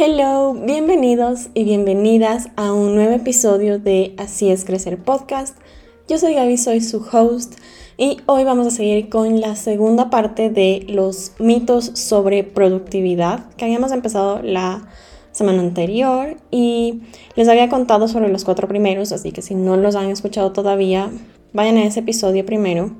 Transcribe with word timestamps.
Hello, 0.00 0.54
bienvenidos 0.54 1.48
y 1.54 1.64
bienvenidas 1.64 2.50
a 2.54 2.72
un 2.72 2.94
nuevo 2.94 3.14
episodio 3.14 3.80
de 3.80 4.14
Así 4.16 4.48
es 4.48 4.64
Crecer 4.64 4.96
Podcast. 4.96 5.58
Yo 6.06 6.18
soy 6.18 6.34
Gaby, 6.34 6.56
soy 6.56 6.80
su 6.82 7.04
host 7.10 7.54
y 7.96 8.18
hoy 8.26 8.44
vamos 8.44 8.68
a 8.68 8.70
seguir 8.70 9.08
con 9.08 9.40
la 9.40 9.56
segunda 9.56 10.08
parte 10.08 10.50
de 10.50 10.86
los 10.88 11.32
mitos 11.40 11.86
sobre 11.94 12.44
productividad 12.44 13.52
que 13.56 13.64
habíamos 13.64 13.90
empezado 13.90 14.40
la 14.40 14.86
semana 15.32 15.62
anterior 15.62 16.36
y 16.52 17.00
les 17.34 17.48
había 17.48 17.68
contado 17.68 18.06
sobre 18.06 18.28
los 18.28 18.44
cuatro 18.44 18.68
primeros, 18.68 19.10
así 19.10 19.32
que 19.32 19.42
si 19.42 19.56
no 19.56 19.76
los 19.76 19.96
han 19.96 20.10
escuchado 20.10 20.52
todavía, 20.52 21.10
vayan 21.52 21.76
a 21.76 21.84
ese 21.84 22.00
episodio 22.00 22.46
primero. 22.46 22.92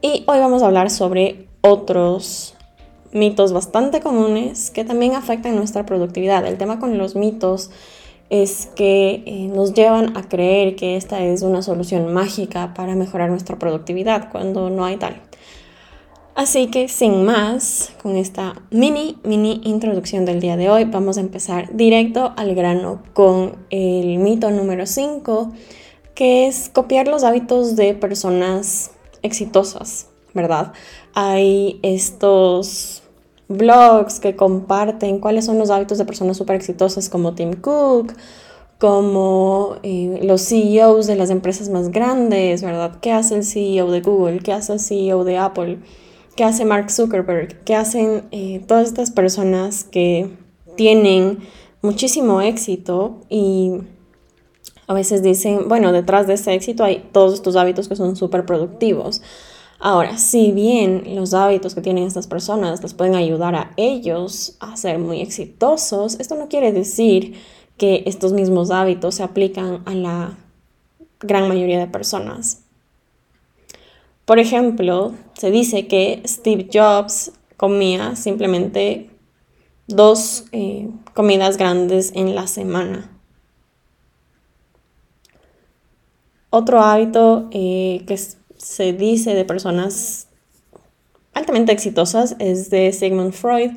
Y 0.00 0.22
hoy 0.28 0.38
vamos 0.38 0.62
a 0.62 0.66
hablar 0.66 0.90
sobre 0.90 1.48
otros 1.60 2.55
mitos 3.16 3.52
bastante 3.52 4.00
comunes 4.00 4.70
que 4.70 4.84
también 4.84 5.14
afectan 5.14 5.56
nuestra 5.56 5.84
productividad. 5.86 6.46
El 6.46 6.58
tema 6.58 6.78
con 6.78 6.98
los 6.98 7.16
mitos 7.16 7.70
es 8.30 8.66
que 8.74 9.22
eh, 9.26 9.48
nos 9.52 9.74
llevan 9.74 10.16
a 10.16 10.28
creer 10.28 10.76
que 10.76 10.96
esta 10.96 11.22
es 11.22 11.42
una 11.42 11.62
solución 11.62 12.12
mágica 12.12 12.74
para 12.74 12.94
mejorar 12.94 13.30
nuestra 13.30 13.58
productividad 13.58 14.30
cuando 14.30 14.70
no 14.70 14.84
hay 14.84 14.96
tal. 14.96 15.22
Así 16.34 16.66
que 16.66 16.88
sin 16.88 17.24
más, 17.24 17.92
con 18.02 18.16
esta 18.16 18.62
mini, 18.70 19.16
mini 19.24 19.62
introducción 19.64 20.26
del 20.26 20.38
día 20.40 20.58
de 20.58 20.68
hoy, 20.68 20.84
vamos 20.84 21.16
a 21.16 21.20
empezar 21.20 21.74
directo 21.74 22.34
al 22.36 22.54
grano 22.54 23.02
con 23.14 23.56
el 23.70 24.18
mito 24.18 24.50
número 24.50 24.84
5, 24.84 25.52
que 26.14 26.46
es 26.46 26.68
copiar 26.68 27.08
los 27.08 27.24
hábitos 27.24 27.74
de 27.74 27.94
personas 27.94 28.90
exitosas, 29.22 30.08
¿verdad? 30.34 30.74
Hay 31.14 31.80
estos 31.82 33.02
blogs 33.48 34.20
que 34.20 34.36
comparten 34.36 35.20
cuáles 35.20 35.44
son 35.44 35.58
los 35.58 35.70
hábitos 35.70 35.98
de 35.98 36.04
personas 36.04 36.36
súper 36.36 36.56
exitosas 36.56 37.08
como 37.08 37.34
Tim 37.34 37.54
Cook, 37.54 38.14
como 38.78 39.76
eh, 39.82 40.20
los 40.22 40.42
CEOs 40.42 41.06
de 41.06 41.16
las 41.16 41.30
empresas 41.30 41.68
más 41.68 41.90
grandes, 41.90 42.62
¿verdad? 42.62 42.98
¿Qué 43.00 43.12
hace 43.12 43.36
el 43.36 43.44
CEO 43.44 43.90
de 43.90 44.00
Google? 44.00 44.40
¿Qué 44.40 44.52
hace 44.52 44.74
el 44.74 44.80
CEO 44.80 45.24
de 45.24 45.38
Apple? 45.38 45.78
¿Qué 46.34 46.44
hace 46.44 46.64
Mark 46.64 46.90
Zuckerberg? 46.90 47.64
¿Qué 47.64 47.74
hacen 47.74 48.24
eh, 48.30 48.62
todas 48.66 48.88
estas 48.88 49.10
personas 49.10 49.84
que 49.84 50.30
tienen 50.76 51.38
muchísimo 51.80 52.42
éxito 52.42 53.22
y 53.30 53.72
a 54.86 54.94
veces 54.94 55.22
dicen, 55.22 55.68
bueno, 55.68 55.92
detrás 55.92 56.26
de 56.26 56.34
ese 56.34 56.54
éxito 56.54 56.84
hay 56.84 57.08
todos 57.12 57.34
estos 57.34 57.56
hábitos 57.56 57.88
que 57.88 57.96
son 57.96 58.16
súper 58.16 58.44
productivos. 58.44 59.22
Ahora, 59.78 60.16
si 60.16 60.52
bien 60.52 61.14
los 61.14 61.34
hábitos 61.34 61.74
que 61.74 61.82
tienen 61.82 62.04
estas 62.04 62.26
personas 62.26 62.82
les 62.82 62.94
pueden 62.94 63.14
ayudar 63.14 63.54
a 63.54 63.72
ellos 63.76 64.56
a 64.60 64.76
ser 64.76 64.98
muy 64.98 65.20
exitosos, 65.20 66.18
esto 66.18 66.34
no 66.34 66.48
quiere 66.48 66.72
decir 66.72 67.34
que 67.76 68.02
estos 68.06 68.32
mismos 68.32 68.70
hábitos 68.70 69.16
se 69.16 69.22
aplican 69.22 69.82
a 69.84 69.94
la 69.94 70.38
gran 71.20 71.48
mayoría 71.48 71.78
de 71.78 71.86
personas. 71.86 72.62
Por 74.24 74.38
ejemplo, 74.38 75.14
se 75.34 75.50
dice 75.50 75.86
que 75.86 76.22
Steve 76.26 76.68
Jobs 76.72 77.32
comía 77.56 78.16
simplemente 78.16 79.10
dos 79.86 80.46
eh, 80.52 80.88
comidas 81.14 81.58
grandes 81.58 82.12
en 82.14 82.34
la 82.34 82.46
semana. 82.46 83.10
Otro 86.50 86.80
hábito 86.80 87.48
eh, 87.52 88.02
que 88.06 88.14
es 88.14 88.38
se 88.58 88.92
dice 88.92 89.34
de 89.34 89.44
personas 89.44 90.28
altamente 91.36 91.72
exitosas 91.72 92.34
es 92.38 92.70
de 92.70 92.92
Sigmund 92.92 93.32
Freud. 93.32 93.72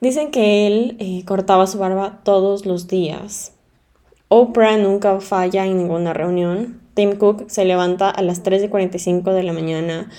Dicen 0.00 0.30
que 0.30 0.66
él 0.66 0.96
eh, 0.98 1.24
cortaba 1.24 1.66
su 1.66 1.78
barba 1.78 2.20
todos 2.24 2.66
los 2.66 2.88
días. 2.88 3.52
Oprah 4.28 4.78
nunca 4.78 5.20
falla 5.20 5.66
en 5.66 5.76
ninguna 5.78 6.14
reunión. 6.14 6.80
Tim 6.94 7.16
Cook 7.16 7.44
se 7.48 7.64
levanta 7.64 8.10
a 8.10 8.22
las 8.22 8.42
3.45 8.42 9.32
de 9.32 9.42
la 9.42 9.52
mañana. 9.52 10.10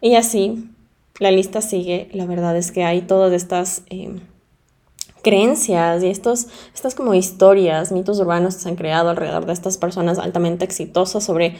Y 0.00 0.14
así, 0.14 0.70
la 1.18 1.30
lista 1.30 1.62
sigue. 1.62 2.08
La 2.12 2.26
verdad 2.26 2.56
es 2.56 2.70
que 2.70 2.84
hay 2.84 3.00
todas 3.00 3.32
estas 3.32 3.82
eh, 3.88 4.20
creencias 5.22 6.04
y 6.04 6.08
estos, 6.08 6.46
estas 6.74 6.94
como 6.94 7.14
historias, 7.14 7.90
mitos 7.90 8.20
urbanos 8.20 8.54
que 8.54 8.60
se 8.60 8.68
han 8.68 8.76
creado 8.76 9.10
alrededor 9.10 9.46
de 9.46 9.54
estas 9.54 9.78
personas 9.78 10.18
altamente 10.18 10.64
exitosas 10.64 11.24
sobre 11.24 11.56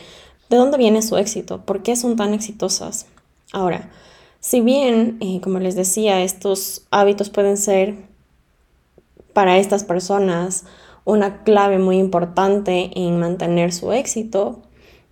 ¿De 0.48 0.56
dónde 0.56 0.78
viene 0.78 1.02
su 1.02 1.16
éxito? 1.16 1.62
¿Por 1.62 1.82
qué 1.82 1.96
son 1.96 2.16
tan 2.16 2.32
exitosas? 2.32 3.06
Ahora, 3.52 3.90
si 4.40 4.60
bien, 4.60 5.18
eh, 5.20 5.40
como 5.40 5.58
les 5.58 5.74
decía, 5.74 6.22
estos 6.22 6.86
hábitos 6.90 7.30
pueden 7.30 7.56
ser 7.56 7.96
para 9.32 9.58
estas 9.58 9.82
personas 9.82 10.64
una 11.04 11.42
clave 11.42 11.78
muy 11.78 11.98
importante 11.98 12.90
en 12.94 13.18
mantener 13.18 13.72
su 13.72 13.92
éxito, 13.92 14.62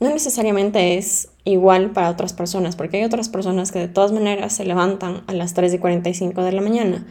no 0.01 0.09
necesariamente 0.11 0.99
es 0.99 1.31
igual 1.45 1.91
para 1.91 2.11
otras 2.11 2.33
personas, 2.33 2.77
porque 2.77 2.99
hay 2.99 3.05
otras 3.05 3.29
personas 3.29 3.73
que 3.73 3.81
de 3.81 3.89
todas 3.89 4.13
maneras 4.13 4.53
se 4.55 4.65
levantan 4.65 5.23
a 5.27 5.33
las 5.33 5.55
3 5.55 5.75
y 5.75 5.79
45 5.79 6.43
de 6.43 6.53
la 6.53 6.61
mañana. 6.61 7.07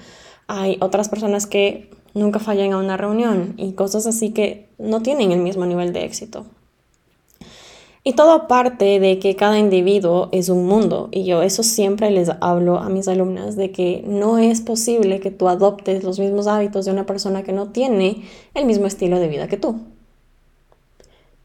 Hay 0.48 0.78
otras 0.80 1.10
personas 1.10 1.46
que 1.46 1.90
nunca 2.14 2.40
fallan 2.40 2.74
a 2.74 2.78
una 2.78 2.98
reunión 2.98 3.54
y 3.58 3.74
cosas 3.74 4.06
así 4.06 4.32
que 4.32 4.70
no 4.78 5.02
tienen 5.02 5.32
el 5.32 5.40
mismo 5.40 5.66
nivel 5.66 5.94
de 5.94 6.06
éxito. 6.06 6.46
Y 8.06 8.14
todo 8.14 8.48
parte 8.48 9.00
de 9.00 9.18
que 9.20 9.38
cada 9.38 9.58
individuo 9.58 10.28
es 10.34 10.50
un 10.50 10.66
mundo. 10.66 11.08
Y 11.12 11.24
yo 11.24 11.42
eso 11.42 11.64
siempre 11.64 12.12
les 12.12 12.30
hablo 12.42 12.80
a 12.80 12.90
mis 12.90 13.08
alumnas, 13.08 13.56
de 13.56 13.72
que 13.72 14.04
no 14.06 14.38
es 14.38 14.60
posible 14.60 15.22
que 15.22 15.32
tú 15.32 15.48
adoptes 15.48 16.04
los 16.04 16.20
mismos 16.20 16.48
hábitos 16.48 16.84
de 16.84 16.92
una 16.92 17.06
persona 17.06 17.44
que 17.44 17.54
no 17.54 17.70
tiene 17.70 18.24
el 18.56 18.66
mismo 18.66 18.88
estilo 18.88 19.20
de 19.20 19.30
vida 19.30 19.48
que 19.48 19.56
tú. 19.56 19.80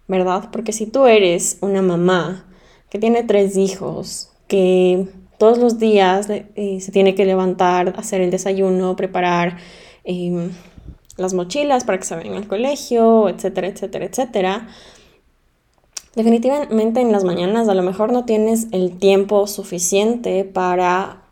¿Verdad? 0.09 0.49
Porque 0.51 0.73
si 0.73 0.87
tú 0.87 1.07
eres 1.07 1.59
una 1.61 1.83
mamá 1.83 2.45
que 2.91 2.99
tiene 2.99 3.23
tres 3.23 3.57
hijos, 3.57 4.31
que 4.49 5.07
todos 5.39 5.59
los 5.59 5.79
días 5.79 6.29
eh, 6.29 6.81
se 6.81 6.91
tiene 6.91 7.15
que 7.15 7.25
levantar, 7.25 7.95
hacer 7.97 8.21
el 8.21 8.33
desayuno, 8.33 8.97
preparar 8.97 9.59
em, 10.03 10.51
las 11.17 11.35
mochilas 11.35 11.85
para 11.85 11.99
que 11.99 12.05
se 12.05 12.17
vayan 12.17 12.35
al 12.35 12.49
colegio, 12.49 13.29
etcétera, 13.29 13.69
etcétera, 13.69 14.07
etcétera 14.07 14.69
Definitivamente 16.19 17.01
en 17.01 17.13
las 17.13 17.23
mañanas 17.23 17.69
a 17.69 17.75
lo 17.75 17.85
mejor 17.85 18.11
no 18.11 18.25
tienes 18.25 18.67
el 18.73 18.99
tiempo 18.99 19.47
suficiente 19.47 20.43
para, 20.43 21.23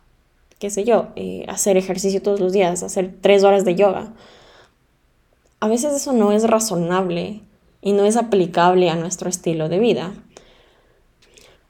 qué 0.59 0.69
sé 0.69 0.85
yo, 0.85 1.07
eh, 1.17 1.43
hacer 1.49 1.75
ejercicio 1.75 2.21
todos 2.21 2.39
los 2.39 2.53
días, 2.53 2.83
hacer 2.83 3.13
tres 3.19 3.43
horas 3.43 3.65
de 3.65 3.75
yoga. 3.75 4.13
A 5.59 5.67
veces 5.67 5.93
eso 5.93 6.13
no 6.13 6.31
es 6.31 6.49
razonable 6.49 7.41
y 7.81 7.91
no 7.91 8.05
es 8.05 8.15
aplicable 8.15 8.89
a 8.89 8.95
nuestro 8.95 9.27
estilo 9.27 9.67
de 9.67 9.79
vida. 9.79 10.13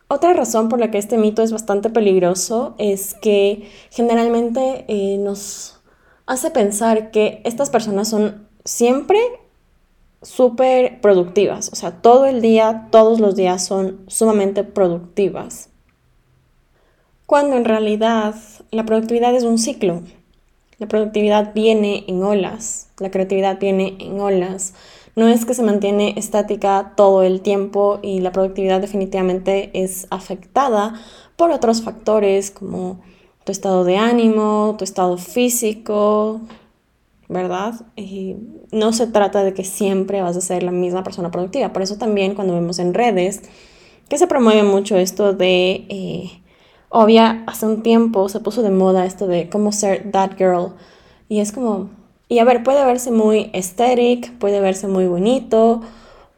Otra 0.07 0.33
razón 0.33 0.69
por 0.69 0.79
la 0.79 0.91
que 0.91 1.00
este 1.00 1.17
mito 1.17 1.41
es 1.41 1.51
bastante 1.51 1.89
peligroso 1.89 2.75
es 2.77 3.16
que 3.16 3.67
generalmente 3.89 4.85
eh, 4.89 5.17
nos 5.17 5.79
hace 6.27 6.51
pensar 6.51 7.09
que 7.09 7.41
estas 7.45 7.72
personas 7.72 8.09
son 8.09 8.47
siempre 8.63 9.17
súper 10.22 11.00
productivas, 11.01 11.69
o 11.72 11.75
sea, 11.75 12.01
todo 12.01 12.25
el 12.25 12.41
día, 12.41 12.88
todos 12.91 13.19
los 13.19 13.35
días 13.35 13.66
son 13.66 14.00
sumamente 14.07 14.63
productivas. 14.63 15.69
Cuando 17.25 17.57
en 17.57 17.66
realidad 17.66 18.35
la 18.72 18.85
productividad 18.85 19.35
es 19.35 19.44
un 19.44 19.57
ciclo. 19.57 20.01
La 20.79 20.88
productividad 20.88 21.53
viene 21.53 22.06
en 22.07 22.23
olas, 22.23 22.89
la 23.00 23.11
creatividad 23.11 23.59
viene 23.59 23.97
en 24.00 24.19
olas. 24.19 24.73
No 25.16 25.27
es 25.27 25.45
que 25.45 25.56
se 25.56 25.63
mantiene 25.63 26.13
estática 26.18 26.94
todo 26.95 27.24
el 27.24 27.42
tiempo 27.42 28.00
y 28.03 28.19
la 28.19 28.31
productividad 28.31 28.80
definitivamente 28.80 29.71
es 29.74 30.07
afectada 30.12 30.94
por 31.36 31.51
otros 31.51 31.81
factores 31.81 32.51
como 32.51 33.00
tu 33.44 33.51
estado 33.51 33.83
de 33.83 33.97
ánimo, 33.97 34.75
tu 34.77 34.83
estado 34.83 35.18
físico, 35.18 36.42
¿verdad? 37.29 37.74
Y 37.95 38.35
no 38.71 38.94
se 38.94 39.07
trata 39.07 39.44
de 39.44 39.53
que 39.53 39.63
siempre 39.63 40.21
vas 40.21 40.38
a 40.38 40.41
ser 40.41 40.63
la 40.63 40.71
misma 40.71 41.03
persona 41.03 41.31
productiva. 41.31 41.74
Por 41.74 41.81
eso 41.81 41.97
también 41.97 42.35
cuando 42.35 42.53
vemos 42.53 42.79
en 42.79 42.94
redes 42.94 43.41
que 44.09 44.18
se 44.18 44.27
promueve 44.27 44.63
mucho 44.63 44.97
esto 44.97 45.33
de, 45.33 45.85
eh, 45.89 46.41
obvia, 46.89 47.44
hace 47.47 47.65
un 47.65 47.83
tiempo 47.83 48.29
se 48.29 48.39
puso 48.39 48.62
de 48.62 48.71
moda 48.71 49.06
esto 49.06 49.27
de 49.27 49.50
cómo 49.50 49.71
ser 49.71 50.12
that 50.12 50.31
girl. 50.38 50.74
Y 51.29 51.39
es 51.39 51.51
como, 51.51 51.89
y 52.29 52.39
a 52.39 52.45
ver, 52.45 52.63
puede 52.63 52.85
verse 52.85 53.12
muy 53.12 53.50
estético, 53.53 54.30
puede 54.39 54.62
verse 54.62 54.88
muy 54.88 55.07
bonito, 55.07 55.81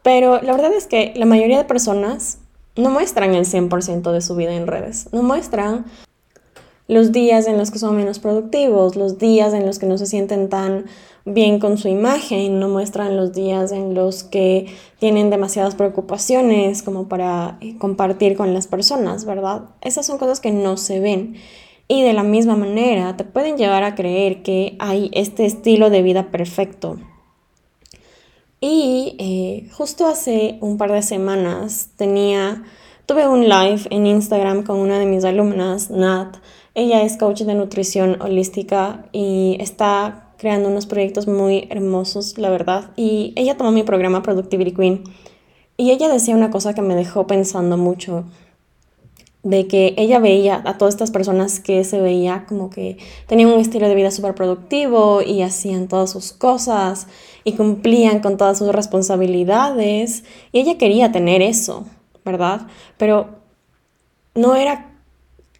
pero 0.01 0.41
la 0.41 0.53
verdad 0.53 0.73
es 0.73 0.87
que 0.87 1.13
la 1.15 1.25
mayoría 1.25 1.57
de 1.57 1.65
personas 1.65 2.39
no 2.75 2.89
muestran 2.89 3.35
el 3.35 3.45
100% 3.45 4.11
de 4.11 4.21
su 4.21 4.35
vida 4.35 4.53
en 4.53 4.67
redes, 4.67 5.09
no 5.11 5.21
muestran 5.21 5.85
los 6.89 7.11
días 7.11 7.45
en 7.45 7.59
los 7.59 7.69
que 7.69 7.77
son 7.77 7.95
menos 7.95 8.17
productivos, 8.17 8.95
los 8.95 9.19
días 9.19 9.53
en 9.53 9.63
los 9.65 9.77
que 9.77 9.85
no 9.85 9.99
se 9.99 10.07
sienten 10.07 10.49
tan 10.49 10.85
bien 11.23 11.59
con 11.59 11.77
su 11.77 11.87
imagen, 11.87 12.59
no 12.59 12.67
muestran 12.67 13.15
los 13.15 13.31
días 13.31 13.71
en 13.71 13.93
los 13.93 14.23
que 14.23 14.65
tienen 14.97 15.29
demasiadas 15.29 15.75
preocupaciones 15.75 16.81
como 16.81 17.07
para 17.07 17.59
eh, 17.61 17.77
compartir 17.77 18.35
con 18.35 18.55
las 18.55 18.65
personas, 18.65 19.25
¿verdad? 19.25 19.65
Esas 19.81 20.07
son 20.07 20.17
cosas 20.17 20.39
que 20.39 20.51
no 20.51 20.77
se 20.77 20.99
ven. 20.99 21.35
Y 21.87 22.01
de 22.01 22.13
la 22.13 22.23
misma 22.23 22.55
manera 22.55 23.15
te 23.15 23.23
pueden 23.23 23.57
llevar 23.57 23.83
a 23.83 23.93
creer 23.93 24.41
que 24.41 24.75
hay 24.79 25.11
este 25.13 25.45
estilo 25.45 25.91
de 25.91 26.01
vida 26.01 26.31
perfecto. 26.31 26.97
Y 28.61 29.15
eh, 29.19 29.69
justo 29.73 30.07
hace 30.07 30.57
un 30.59 30.77
par 30.77 30.91
de 30.91 31.03
semanas 31.03 31.91
tenía, 31.97 32.63
tuve 33.09 33.27
un 33.27 33.49
live 33.49 33.87
en 33.89 34.05
Instagram 34.05 34.61
con 34.61 34.77
una 34.77 34.99
de 34.99 35.07
mis 35.07 35.25
alumnas, 35.25 35.89
Nat. 35.89 36.37
Ella 36.75 37.01
es 37.01 37.17
coach 37.17 37.41
de 37.41 37.55
nutrición 37.55 38.21
holística 38.21 39.07
y 39.11 39.57
está 39.59 40.35
creando 40.37 40.69
unos 40.69 40.85
proyectos 40.85 41.27
muy 41.27 41.67
hermosos, 41.71 42.37
la 42.37 42.51
verdad. 42.51 42.91
Y 42.95 43.33
ella 43.35 43.57
tomó 43.57 43.71
mi 43.71 43.81
programa 43.81 44.21
Productivity 44.21 44.75
Queen 44.75 45.03
y 45.75 45.89
ella 45.89 46.07
decía 46.07 46.35
una 46.35 46.51
cosa 46.51 46.75
que 46.75 46.83
me 46.83 46.93
dejó 46.93 47.25
pensando 47.25 47.77
mucho, 47.77 48.25
de 49.41 49.65
que 49.65 49.95
ella 49.97 50.19
veía 50.19 50.61
a 50.63 50.77
todas 50.77 50.93
estas 50.93 51.09
personas 51.09 51.59
que 51.59 51.83
se 51.85 51.99
veía 52.01 52.45
como 52.47 52.69
que 52.69 52.99
tenían 53.25 53.49
un 53.49 53.59
estilo 53.59 53.87
de 53.87 53.95
vida 53.95 54.11
súper 54.11 54.35
productivo 54.35 55.23
y 55.23 55.41
hacían 55.41 55.87
todas 55.87 56.11
sus 56.11 56.31
cosas 56.31 57.07
y 57.43 57.53
cumplían 57.53 58.19
con 58.19 58.37
todas 58.37 58.59
sus 58.59 58.67
responsabilidades 58.71 60.25
y 60.51 60.59
ella 60.59 60.77
quería 60.77 61.11
tener 61.11 61.41
eso, 61.41 61.87
¿verdad? 62.25 62.67
Pero 62.97 63.39
no 64.35 64.55
era 64.55 64.89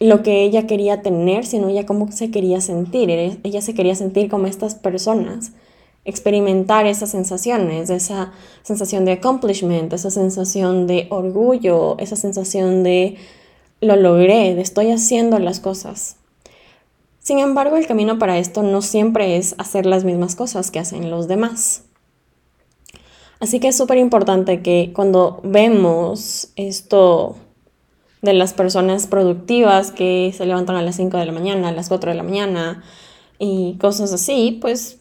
lo 0.00 0.22
que 0.22 0.42
ella 0.42 0.66
quería 0.66 1.02
tener, 1.02 1.44
sino 1.44 1.68
ella 1.68 1.84
cómo 1.84 2.10
se 2.10 2.30
quería 2.30 2.60
sentir. 2.60 3.10
Ella 3.10 3.60
se 3.60 3.74
quería 3.74 3.94
sentir 3.94 4.30
como 4.30 4.46
estas 4.46 4.74
personas, 4.74 5.52
experimentar 6.04 6.86
esas 6.86 7.10
sensaciones, 7.10 7.90
esa 7.90 8.32
sensación 8.62 9.04
de 9.04 9.12
accomplishment, 9.12 9.92
esa 9.92 10.10
sensación 10.10 10.86
de 10.86 11.06
orgullo, 11.10 11.98
esa 11.98 12.16
sensación 12.16 12.82
de 12.82 13.18
lo 13.82 13.96
logré, 13.96 14.54
de 14.54 14.62
estoy 14.62 14.90
haciendo 14.90 15.38
las 15.38 15.60
cosas. 15.60 16.16
Sin 17.18 17.38
embargo, 17.38 17.76
el 17.76 17.86
camino 17.86 18.18
para 18.18 18.38
esto 18.38 18.62
no 18.62 18.80
siempre 18.80 19.36
es 19.36 19.54
hacer 19.58 19.84
las 19.84 20.04
mismas 20.04 20.34
cosas 20.34 20.70
que 20.70 20.78
hacen 20.78 21.10
los 21.10 21.28
demás. 21.28 21.84
Así 23.40 23.58
que 23.58 23.68
es 23.68 23.76
súper 23.76 23.96
importante 23.98 24.60
que 24.60 24.92
cuando 24.94 25.40
vemos 25.42 26.52
esto 26.56 27.36
de 28.20 28.34
las 28.34 28.52
personas 28.52 29.06
productivas 29.06 29.90
que 29.90 30.32
se 30.36 30.44
levantan 30.44 30.76
a 30.76 30.82
las 30.82 30.96
5 30.96 31.16
de 31.16 31.24
la 31.24 31.32
mañana, 31.32 31.68
a 31.68 31.72
las 31.72 31.88
4 31.88 32.10
de 32.10 32.16
la 32.16 32.22
mañana 32.22 32.84
y 33.38 33.78
cosas 33.80 34.12
así, 34.12 34.58
pues 34.60 34.98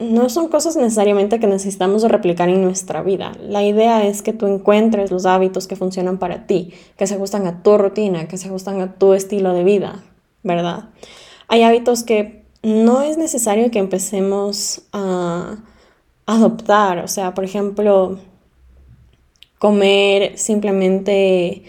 no 0.00 0.28
son 0.28 0.48
cosas 0.48 0.76
necesariamente 0.76 1.40
que 1.40 1.46
necesitamos 1.46 2.02
replicar 2.02 2.48
en 2.48 2.62
nuestra 2.62 3.02
vida. 3.02 3.32
La 3.40 3.64
idea 3.64 4.04
es 4.04 4.22
que 4.22 4.32
tú 4.32 4.46
encuentres 4.46 5.10
los 5.10 5.24
hábitos 5.24 5.66
que 5.66 5.76
funcionan 5.76 6.18
para 6.18 6.46
ti, 6.46 6.72
que 6.96 7.06
se 7.06 7.14
ajustan 7.14 7.46
a 7.46 7.62
tu 7.62 7.78
rutina, 7.78 8.26
que 8.26 8.38
se 8.38 8.48
ajustan 8.48 8.80
a 8.80 8.94
tu 8.94 9.14
estilo 9.14 9.52
de 9.54 9.64
vida, 9.64 10.04
¿verdad? 10.42 10.90
Hay 11.48 11.62
hábitos 11.62 12.02
que 12.02 12.44
no 12.62 13.02
es 13.02 13.18
necesario 13.18 13.70
que 13.70 13.78
empecemos 13.78 14.82
a 14.92 15.58
adoptar, 16.28 16.98
o 16.98 17.08
sea, 17.08 17.32
por 17.32 17.44
ejemplo, 17.44 18.18
comer 19.58 20.38
simplemente 20.38 21.64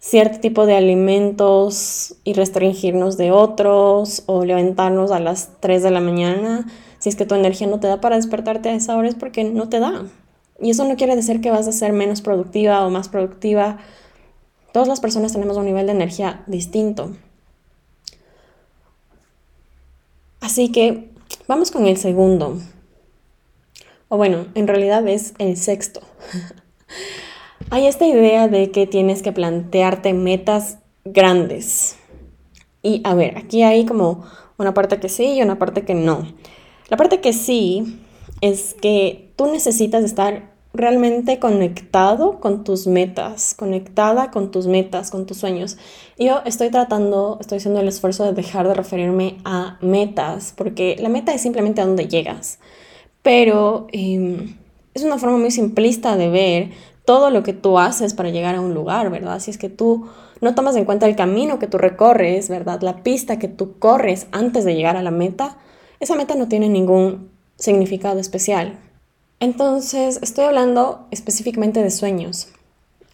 cierto 0.00 0.38
tipo 0.38 0.66
de 0.66 0.76
alimentos 0.76 2.16
y 2.22 2.34
restringirnos 2.34 3.16
de 3.16 3.32
otros 3.32 4.22
o 4.26 4.44
levantarnos 4.44 5.10
a 5.12 5.18
las 5.18 5.58
3 5.60 5.82
de 5.82 5.90
la 5.90 6.00
mañana. 6.00 6.66
Si 6.98 7.08
es 7.08 7.16
que 7.16 7.24
tu 7.24 7.34
energía 7.34 7.66
no 7.66 7.80
te 7.80 7.86
da 7.86 8.02
para 8.02 8.16
despertarte 8.16 8.68
a 8.68 8.74
esa 8.74 8.96
hora 8.98 9.08
es 9.08 9.14
porque 9.14 9.44
no 9.44 9.70
te 9.70 9.80
da. 9.80 10.04
Y 10.60 10.70
eso 10.70 10.86
no 10.86 10.96
quiere 10.96 11.16
decir 11.16 11.40
que 11.40 11.50
vas 11.50 11.66
a 11.66 11.72
ser 11.72 11.94
menos 11.94 12.20
productiva 12.20 12.84
o 12.86 12.90
más 12.90 13.08
productiva. 13.08 13.78
Todas 14.74 14.88
las 14.88 15.00
personas 15.00 15.32
tenemos 15.32 15.56
un 15.56 15.64
nivel 15.64 15.86
de 15.86 15.92
energía 15.92 16.42
distinto. 16.46 17.12
Así 20.40 20.70
que 20.70 21.08
vamos 21.48 21.70
con 21.70 21.86
el 21.86 21.96
segundo. 21.96 22.58
O 24.14 24.18
bueno, 24.18 24.44
en 24.54 24.68
realidad 24.68 25.08
es 25.08 25.32
el 25.38 25.56
sexto. 25.56 26.02
Hay 27.70 27.86
esta 27.86 28.04
idea 28.04 28.46
de 28.46 28.70
que 28.70 28.86
tienes 28.86 29.22
que 29.22 29.32
plantearte 29.32 30.12
metas 30.12 30.80
grandes. 31.06 31.96
Y 32.82 33.00
a 33.04 33.14
ver, 33.14 33.38
aquí 33.38 33.62
hay 33.62 33.86
como 33.86 34.22
una 34.58 34.74
parte 34.74 35.00
que 35.00 35.08
sí 35.08 35.36
y 35.36 35.42
una 35.42 35.58
parte 35.58 35.86
que 35.86 35.94
no. 35.94 36.26
La 36.90 36.98
parte 36.98 37.22
que 37.22 37.32
sí 37.32 38.02
es 38.42 38.74
que 38.74 39.32
tú 39.36 39.46
necesitas 39.46 40.04
estar 40.04 40.52
realmente 40.74 41.38
conectado 41.38 42.38
con 42.38 42.64
tus 42.64 42.86
metas, 42.86 43.54
conectada 43.54 44.30
con 44.30 44.50
tus 44.50 44.66
metas, 44.66 45.10
con 45.10 45.24
tus 45.24 45.38
sueños. 45.38 45.78
Yo 46.18 46.42
estoy 46.44 46.68
tratando, 46.68 47.38
estoy 47.40 47.56
haciendo 47.56 47.80
el 47.80 47.88
esfuerzo 47.88 48.24
de 48.24 48.34
dejar 48.34 48.68
de 48.68 48.74
referirme 48.74 49.38
a 49.46 49.78
metas, 49.80 50.52
porque 50.54 50.96
la 51.00 51.08
meta 51.08 51.32
es 51.32 51.40
simplemente 51.40 51.80
a 51.80 51.86
dónde 51.86 52.08
llegas. 52.08 52.58
Pero 53.22 53.86
em, 53.92 54.56
es 54.94 55.04
una 55.04 55.18
forma 55.18 55.38
muy 55.38 55.50
simplista 55.50 56.16
de 56.16 56.28
ver 56.28 56.70
todo 57.04 57.30
lo 57.30 57.42
que 57.42 57.52
tú 57.52 57.78
haces 57.78 58.14
para 58.14 58.30
llegar 58.30 58.54
a 58.54 58.60
un 58.60 58.74
lugar, 58.74 59.10
¿verdad? 59.10 59.40
Si 59.40 59.50
es 59.50 59.58
que 59.58 59.68
tú 59.68 60.06
no 60.40 60.54
tomas 60.54 60.76
en 60.76 60.84
cuenta 60.84 61.06
el 61.06 61.16
camino 61.16 61.58
que 61.58 61.66
tú 61.66 61.78
recorres, 61.78 62.48
¿verdad? 62.48 62.80
La 62.82 63.02
pista 63.02 63.38
que 63.38 63.48
tú 63.48 63.78
corres 63.78 64.26
antes 64.32 64.64
de 64.64 64.74
llegar 64.74 64.96
a 64.96 65.02
la 65.02 65.10
meta, 65.10 65.56
esa 66.00 66.16
meta 66.16 66.34
no 66.34 66.48
tiene 66.48 66.68
ningún 66.68 67.30
significado 67.56 68.18
especial. 68.18 68.78
Entonces, 69.40 70.20
estoy 70.22 70.44
hablando 70.44 71.06
específicamente 71.10 71.82
de 71.82 71.90
sueños. 71.90 72.48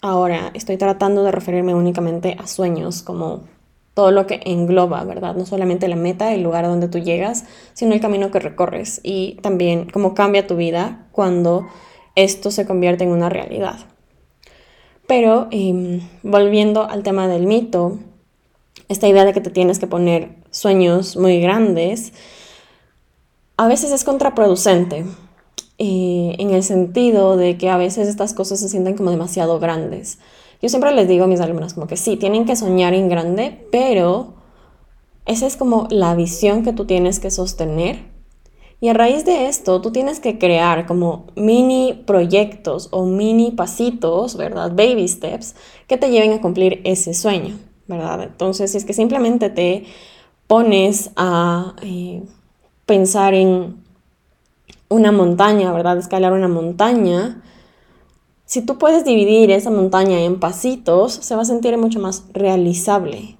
Ahora, 0.00 0.50
estoy 0.54 0.76
tratando 0.76 1.24
de 1.24 1.32
referirme 1.32 1.74
únicamente 1.74 2.36
a 2.38 2.46
sueños 2.46 3.02
como 3.02 3.44
todo 3.98 4.12
lo 4.12 4.28
que 4.28 4.40
engloba, 4.44 5.02
¿verdad? 5.02 5.34
No 5.34 5.44
solamente 5.44 5.88
la 5.88 5.96
meta, 5.96 6.32
el 6.32 6.44
lugar 6.44 6.64
a 6.64 6.68
donde 6.68 6.86
tú 6.86 7.00
llegas, 7.00 7.46
sino 7.72 7.94
el 7.94 8.00
camino 8.00 8.30
que 8.30 8.38
recorres 8.38 9.00
y 9.02 9.38
también 9.42 9.90
cómo 9.90 10.14
cambia 10.14 10.46
tu 10.46 10.54
vida 10.54 11.08
cuando 11.10 11.66
esto 12.14 12.52
se 12.52 12.64
convierte 12.64 13.02
en 13.02 13.10
una 13.10 13.28
realidad. 13.28 13.74
Pero 15.08 15.48
em, 15.50 16.00
volviendo 16.22 16.88
al 16.88 17.02
tema 17.02 17.26
del 17.26 17.48
mito, 17.48 17.98
esta 18.88 19.08
idea 19.08 19.24
de 19.24 19.32
que 19.32 19.40
te 19.40 19.50
tienes 19.50 19.80
que 19.80 19.88
poner 19.88 20.28
sueños 20.52 21.16
muy 21.16 21.40
grandes, 21.40 22.12
a 23.56 23.66
veces 23.66 23.90
es 23.90 24.04
contraproducente, 24.04 25.06
eh, 25.78 26.36
en 26.38 26.50
el 26.50 26.62
sentido 26.62 27.36
de 27.36 27.58
que 27.58 27.68
a 27.68 27.76
veces 27.76 28.06
estas 28.06 28.32
cosas 28.32 28.60
se 28.60 28.68
sienten 28.68 28.96
como 28.96 29.10
demasiado 29.10 29.58
grandes. 29.58 30.20
Yo 30.60 30.68
siempre 30.68 30.92
les 30.92 31.08
digo 31.08 31.24
a 31.24 31.28
mis 31.28 31.40
alumnos 31.40 31.74
como 31.74 31.86
que 31.86 31.96
sí, 31.96 32.16
tienen 32.16 32.44
que 32.44 32.56
soñar 32.56 32.94
en 32.94 33.08
grande, 33.08 33.66
pero 33.70 34.34
esa 35.26 35.46
es 35.46 35.56
como 35.56 35.86
la 35.90 36.14
visión 36.14 36.64
que 36.64 36.72
tú 36.72 36.84
tienes 36.84 37.20
que 37.20 37.30
sostener 37.30 38.18
y 38.80 38.88
a 38.88 38.94
raíz 38.94 39.24
de 39.24 39.48
esto, 39.48 39.80
tú 39.80 39.90
tienes 39.90 40.20
que 40.20 40.38
crear 40.38 40.86
como 40.86 41.26
mini 41.34 42.04
proyectos 42.06 42.88
o 42.92 43.06
mini 43.06 43.50
pasitos, 43.50 44.36
¿verdad? 44.36 44.70
Baby 44.70 45.08
steps 45.08 45.56
que 45.88 45.96
te 45.96 46.10
lleven 46.10 46.32
a 46.32 46.40
cumplir 46.40 46.80
ese 46.84 47.12
sueño, 47.12 47.58
¿verdad? 47.88 48.22
Entonces, 48.22 48.70
si 48.70 48.78
es 48.78 48.84
que 48.84 48.92
simplemente 48.92 49.50
te 49.50 49.84
pones 50.46 51.10
a 51.16 51.74
eh, 51.82 52.22
pensar 52.86 53.34
en 53.34 53.82
una 54.88 55.10
montaña, 55.10 55.72
¿verdad? 55.72 55.98
Escalar 55.98 56.32
una 56.32 56.48
montaña, 56.48 57.42
si 58.48 58.62
tú 58.62 58.78
puedes 58.78 59.04
dividir 59.04 59.50
esa 59.50 59.70
montaña 59.70 60.22
en 60.22 60.40
pasitos, 60.40 61.12
se 61.12 61.36
va 61.36 61.42
a 61.42 61.44
sentir 61.44 61.76
mucho 61.76 62.00
más 62.00 62.24
realizable, 62.32 63.38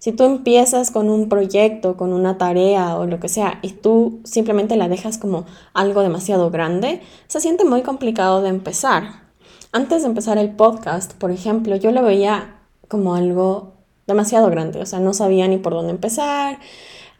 si 0.00 0.12
tú 0.12 0.24
empiezas 0.24 0.90
con 0.90 1.10
un 1.10 1.28
proyecto, 1.28 1.98
con 1.98 2.14
una 2.14 2.38
tarea 2.38 2.96
o 2.96 3.04
lo 3.06 3.20
que 3.20 3.28
sea, 3.28 3.58
y 3.62 3.72
tú 3.72 4.20
simplemente 4.24 4.76
la 4.76 4.88
dejas 4.88 5.18
como 5.18 5.44
algo 5.74 6.00
demasiado 6.00 6.50
grande, 6.50 7.02
se 7.26 7.38
siente 7.38 7.66
muy 7.66 7.82
complicado 7.82 8.40
de 8.40 8.48
empezar. 8.48 9.24
Antes 9.72 10.02
de 10.02 10.08
empezar 10.08 10.38
el 10.38 10.50
podcast, 10.56 11.12
por 11.12 11.30
ejemplo, 11.30 11.76
yo 11.76 11.92
lo 11.92 12.02
veía 12.02 12.60
como 12.88 13.14
algo 13.14 13.74
demasiado 14.06 14.48
grande, 14.48 14.80
o 14.80 14.86
sea, 14.86 15.00
no 15.00 15.12
sabía 15.12 15.46
ni 15.48 15.58
por 15.58 15.74
dónde 15.74 15.90
empezar. 15.90 16.58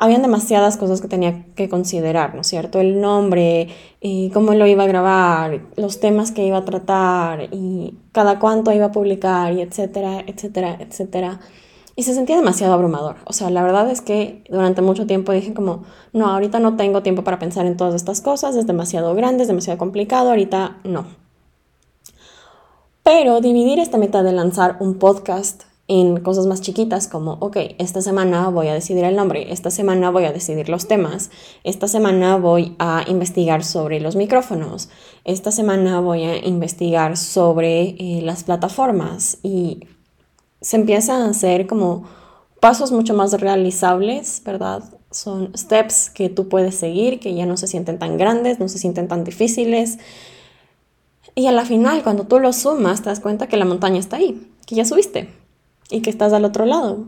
Habían 0.02 0.22
demasiadas 0.22 0.78
cosas 0.78 1.02
que 1.02 1.08
tenía 1.08 1.44
que 1.54 1.68
considerar, 1.68 2.34
¿no 2.34 2.40
es 2.40 2.46
cierto? 2.46 2.80
El 2.80 3.02
nombre, 3.02 3.68
y 4.00 4.30
cómo 4.30 4.54
lo 4.54 4.66
iba 4.66 4.84
a 4.84 4.86
grabar, 4.86 5.60
los 5.76 6.00
temas 6.00 6.32
que 6.32 6.46
iba 6.46 6.56
a 6.56 6.64
tratar 6.64 7.52
y 7.52 7.98
cada 8.10 8.38
cuánto 8.38 8.72
iba 8.72 8.86
a 8.86 8.92
publicar 8.92 9.52
y 9.52 9.60
etcétera, 9.60 10.24
etcétera, 10.26 10.78
etcétera. 10.80 11.40
Y 11.96 12.04
se 12.04 12.14
sentía 12.14 12.36
demasiado 12.36 12.72
abrumador. 12.72 13.16
O 13.26 13.34
sea, 13.34 13.50
la 13.50 13.62
verdad 13.62 13.90
es 13.90 14.00
que 14.00 14.42
durante 14.48 14.80
mucho 14.80 15.06
tiempo 15.06 15.32
dije 15.32 15.52
como, 15.52 15.82
no, 16.14 16.28
ahorita 16.30 16.60
no 16.60 16.76
tengo 16.76 17.02
tiempo 17.02 17.22
para 17.22 17.38
pensar 17.38 17.66
en 17.66 17.76
todas 17.76 17.94
estas 17.94 18.22
cosas, 18.22 18.56
es 18.56 18.66
demasiado 18.66 19.14
grande, 19.14 19.42
es 19.42 19.48
demasiado 19.48 19.78
complicado, 19.78 20.30
ahorita 20.30 20.78
no. 20.82 21.04
Pero 23.02 23.42
dividir 23.42 23.78
esta 23.78 23.98
meta 23.98 24.22
de 24.22 24.32
lanzar 24.32 24.78
un 24.80 24.94
podcast 24.94 25.64
en 25.90 26.20
cosas 26.20 26.46
más 26.46 26.60
chiquitas 26.60 27.08
como, 27.08 27.32
ok, 27.40 27.56
esta 27.78 28.00
semana 28.00 28.48
voy 28.48 28.68
a 28.68 28.74
decidir 28.74 29.02
el 29.02 29.16
nombre, 29.16 29.52
esta 29.52 29.72
semana 29.72 30.10
voy 30.10 30.24
a 30.24 30.32
decidir 30.32 30.68
los 30.68 30.86
temas, 30.86 31.32
esta 31.64 31.88
semana 31.88 32.36
voy 32.36 32.76
a 32.78 33.02
investigar 33.08 33.64
sobre 33.64 33.98
los 33.98 34.14
micrófonos, 34.14 34.88
esta 35.24 35.50
semana 35.50 35.98
voy 35.98 36.22
a 36.22 36.46
investigar 36.46 37.16
sobre 37.16 37.96
eh, 37.98 38.20
las 38.22 38.44
plataformas 38.44 39.38
y 39.42 39.80
se 40.60 40.76
empiezan 40.76 41.22
a 41.22 41.30
hacer 41.30 41.66
como 41.66 42.04
pasos 42.60 42.92
mucho 42.92 43.14
más 43.14 43.32
realizables, 43.40 44.42
¿verdad? 44.44 44.84
Son 45.10 45.50
steps 45.56 46.08
que 46.08 46.28
tú 46.28 46.48
puedes 46.48 46.76
seguir, 46.76 47.18
que 47.18 47.34
ya 47.34 47.46
no 47.46 47.56
se 47.56 47.66
sienten 47.66 47.98
tan 47.98 48.16
grandes, 48.16 48.60
no 48.60 48.68
se 48.68 48.78
sienten 48.78 49.08
tan 49.08 49.24
difíciles. 49.24 49.98
Y 51.34 51.48
a 51.48 51.52
la 51.52 51.64
final, 51.64 52.04
cuando 52.04 52.28
tú 52.28 52.38
lo 52.38 52.52
sumas, 52.52 53.02
te 53.02 53.08
das 53.08 53.18
cuenta 53.18 53.48
que 53.48 53.56
la 53.56 53.64
montaña 53.64 53.98
está 53.98 54.18
ahí, 54.18 54.52
que 54.66 54.76
ya 54.76 54.84
subiste 54.84 55.39
y 55.90 56.02
que 56.02 56.10
estás 56.10 56.32
al 56.32 56.44
otro 56.44 56.64
lado. 56.66 57.06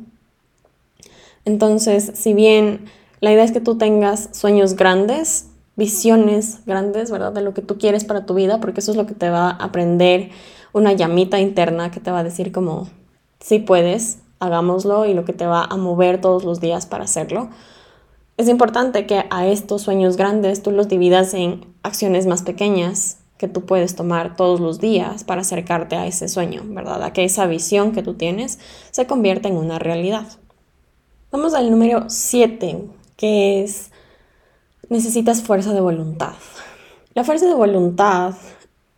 Entonces, 1.45 2.13
si 2.15 2.35
bien 2.35 2.87
la 3.21 3.33
idea 3.33 3.45
es 3.45 3.53
que 3.53 3.61
tú 3.61 3.79
tengas 3.79 4.29
sueños 4.33 4.75
grandes, 4.75 5.49
visiones 5.77 6.61
grandes, 6.67 7.11
¿verdad? 7.11 7.33
De 7.33 7.43
lo 7.43 7.55
que 7.55 7.63
tú 7.63 7.79
quieres 7.79 8.05
para 8.05 8.27
tu 8.27 8.35
vida, 8.35 8.61
porque 8.61 8.81
eso 8.81 8.91
es 8.91 8.97
lo 8.97 9.07
que 9.07 9.15
te 9.15 9.31
va 9.31 9.51
a 9.51 9.65
aprender 9.65 10.31
una 10.73 10.93
llamita 10.93 11.39
interna 11.41 11.91
que 11.91 12.01
te 12.01 12.11
va 12.11 12.21
a 12.21 12.25
decir 12.25 12.53
como, 12.53 12.89
si 13.41 13.59
puedes, 13.59 14.19
hagámoslo 14.41 15.07
y 15.07 15.15
lo 15.15 15.25
que 15.25 15.33
te 15.33 15.47
va 15.47 15.65
a 15.65 15.77
mover 15.77 16.21
todos 16.21 16.45
los 16.45 16.61
días 16.61 16.87
para 16.87 17.05
hacerlo. 17.05 17.51
Es 18.37 18.49
importante 18.49 19.07
que 19.07 19.25
a 19.31 19.47
estos 19.47 19.83
sueños 19.83 20.17
grandes 20.17 20.63
tú 20.63 20.71
los 20.71 20.89
dividas 20.89 21.35
en 21.35 21.67
acciones 21.83 22.27
más 22.27 22.43
pequeñas 22.43 23.19
que 23.43 23.49
tú 23.49 23.67
puedes 23.67 23.97
tomar 23.97 24.37
todos 24.37 24.61
los 24.61 24.79
días 24.79 25.25
para 25.25 25.41
acercarte 25.41 25.97
a 25.97 26.07
ese 26.07 26.29
sueño, 26.29 26.63
¿verdad? 26.65 27.03
A 27.03 27.13
que 27.13 27.25
esa 27.25 27.45
visión 27.47 27.91
que 27.91 28.05
tú 28.05 28.15
tienes 28.15 28.61
se 28.93 29.09
convierta 29.09 29.49
en 29.49 29.57
una 29.57 29.81
realidad. 29.81 30.29
Vamos 31.33 31.53
al 31.53 31.69
número 31.69 32.05
7, 32.09 32.85
que 33.17 33.65
es 33.65 33.91
necesitas 34.89 35.43
fuerza 35.43 35.73
de 35.73 35.81
voluntad. 35.81 36.35
La 37.15 37.25
fuerza 37.25 37.47
de 37.47 37.55
voluntad 37.55 38.35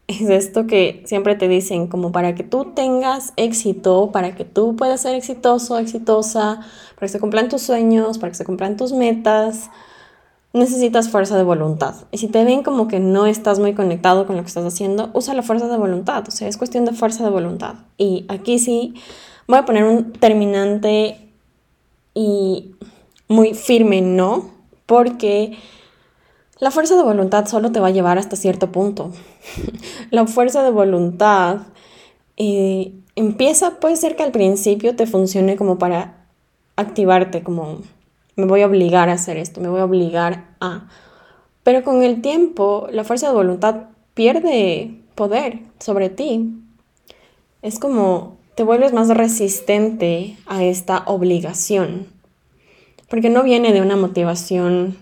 es 0.08 0.28
esto 0.28 0.66
que 0.66 1.02
siempre 1.06 1.36
te 1.36 1.48
dicen, 1.48 1.86
como 1.86 2.12
para 2.12 2.34
que 2.34 2.44
tú 2.44 2.74
tengas 2.74 3.32
éxito, 3.36 4.10
para 4.12 4.34
que 4.34 4.44
tú 4.44 4.76
puedas 4.76 5.00
ser 5.00 5.14
exitoso, 5.14 5.78
exitosa, 5.78 6.60
para 6.96 7.06
que 7.06 7.08
se 7.08 7.18
cumplan 7.18 7.48
tus 7.48 7.62
sueños, 7.62 8.18
para 8.18 8.30
que 8.32 8.36
se 8.36 8.44
cumplan 8.44 8.76
tus 8.76 8.92
metas, 8.92 9.70
necesitas 10.54 11.10
fuerza 11.10 11.36
de 11.36 11.42
voluntad. 11.42 11.96
Y 12.12 12.18
si 12.18 12.28
te 12.28 12.44
ven 12.44 12.62
como 12.62 12.88
que 12.88 13.00
no 13.00 13.26
estás 13.26 13.58
muy 13.58 13.74
conectado 13.74 14.26
con 14.26 14.36
lo 14.36 14.42
que 14.42 14.48
estás 14.48 14.64
haciendo, 14.64 15.10
usa 15.12 15.34
la 15.34 15.42
fuerza 15.42 15.68
de 15.68 15.76
voluntad. 15.76 16.24
O 16.28 16.30
sea, 16.30 16.48
es 16.48 16.56
cuestión 16.56 16.84
de 16.84 16.92
fuerza 16.92 17.24
de 17.24 17.30
voluntad. 17.30 17.74
Y 17.98 18.24
aquí 18.28 18.58
sí 18.60 18.94
voy 19.48 19.58
a 19.58 19.64
poner 19.64 19.84
un 19.84 20.12
terminante 20.12 21.18
y 22.14 22.76
muy 23.28 23.54
firme 23.54 24.00
no, 24.00 24.50
porque 24.86 25.58
la 26.60 26.70
fuerza 26.70 26.94
de 26.96 27.02
voluntad 27.02 27.46
solo 27.46 27.72
te 27.72 27.80
va 27.80 27.88
a 27.88 27.90
llevar 27.90 28.16
hasta 28.16 28.36
cierto 28.36 28.70
punto. 28.70 29.10
la 30.10 30.24
fuerza 30.28 30.62
de 30.62 30.70
voluntad 30.70 31.62
eh, 32.36 32.92
empieza, 33.16 33.80
puede 33.80 33.96
ser 33.96 34.14
que 34.14 34.22
al 34.22 34.30
principio 34.30 34.94
te 34.94 35.08
funcione 35.08 35.56
como 35.56 35.78
para 35.78 36.28
activarte, 36.76 37.42
como 37.42 37.78
me 38.36 38.46
voy 38.46 38.62
a 38.62 38.66
obligar 38.66 39.08
a 39.08 39.14
hacer 39.14 39.36
esto, 39.36 39.60
me 39.60 39.68
voy 39.68 39.80
a 39.80 39.84
obligar 39.84 40.54
a... 40.60 40.88
Pero 41.62 41.82
con 41.82 42.02
el 42.02 42.20
tiempo, 42.20 42.88
la 42.90 43.04
fuerza 43.04 43.28
de 43.28 43.34
voluntad 43.34 43.88
pierde 44.14 45.00
poder 45.14 45.60
sobre 45.78 46.10
ti. 46.10 46.52
Es 47.62 47.78
como 47.78 48.36
te 48.54 48.62
vuelves 48.62 48.92
más 48.92 49.08
resistente 49.08 50.36
a 50.46 50.62
esta 50.62 51.04
obligación, 51.06 52.06
porque 53.08 53.30
no 53.30 53.42
viene 53.42 53.72
de 53.72 53.80
una 53.80 53.96
motivación 53.96 54.96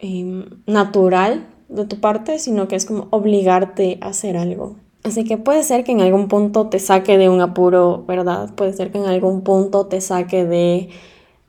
Em, 0.00 0.44
natural 0.66 1.48
de 1.68 1.84
tu 1.84 1.98
parte, 1.98 2.38
sino 2.38 2.68
que 2.68 2.76
es 2.76 2.84
como 2.86 3.08
obligarte 3.10 3.98
a 4.00 4.08
hacer 4.08 4.36
algo. 4.36 4.76
Así 5.02 5.24
que 5.24 5.38
puede 5.38 5.64
ser 5.64 5.82
que 5.82 5.90
en 5.90 6.00
algún 6.00 6.28
punto 6.28 6.68
te 6.68 6.78
saque 6.78 7.18
de 7.18 7.28
un 7.28 7.40
apuro, 7.40 8.04
¿verdad? 8.06 8.54
Puede 8.54 8.72
ser 8.74 8.92
que 8.92 8.98
en 8.98 9.06
algún 9.06 9.40
punto 9.40 9.86
te 9.86 10.00
saque 10.00 10.44
de 10.44 10.88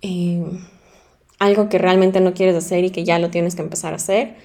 em, 0.02 0.60
algo 1.40 1.70
que 1.70 1.78
realmente 1.78 2.20
no 2.20 2.34
quieres 2.34 2.56
hacer 2.56 2.84
y 2.84 2.92
que 2.92 3.06
ya 3.06 3.20
lo 3.20 3.30
tienes 3.30 3.56
que 3.56 3.62
empezar 3.62 3.94
a 3.94 3.98
hacer. 3.98 4.36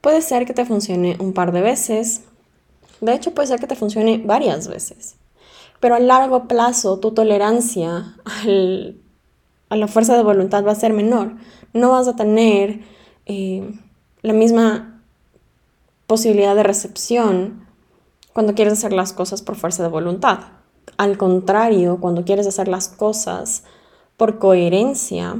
Puede 0.00 0.22
ser 0.22 0.46
que 0.46 0.54
te 0.54 0.64
funcione 0.64 1.16
un 1.18 1.32
par 1.32 1.52
de 1.52 1.60
veces. 1.60 2.22
De 3.00 3.14
hecho, 3.14 3.34
puede 3.34 3.48
ser 3.48 3.60
que 3.60 3.66
te 3.66 3.76
funcione 3.76 4.22
varias 4.24 4.68
veces. 4.68 5.16
Pero 5.80 5.94
a 5.94 6.00
largo 6.00 6.48
plazo, 6.48 6.98
tu 6.98 7.12
tolerancia 7.12 8.16
a 9.68 9.76
la 9.76 9.88
fuerza 9.88 10.16
de 10.16 10.22
voluntad 10.22 10.64
va 10.64 10.72
a 10.72 10.76
ser 10.76 10.92
menor. 10.92 11.36
No 11.72 11.90
vas 11.90 12.08
a 12.08 12.16
tener 12.16 12.80
eh, 13.26 13.70
la 14.22 14.32
misma 14.32 15.02
posibilidad 16.06 16.56
de 16.56 16.62
recepción 16.62 17.66
cuando 18.32 18.54
quieres 18.54 18.72
hacer 18.72 18.92
las 18.92 19.12
cosas 19.12 19.42
por 19.42 19.56
fuerza 19.56 19.82
de 19.82 19.88
voluntad. 19.88 20.40
Al 20.96 21.18
contrario, 21.18 21.98
cuando 22.00 22.24
quieres 22.24 22.46
hacer 22.46 22.66
las 22.66 22.88
cosas 22.88 23.64
por 24.18 24.38
coherencia, 24.38 25.36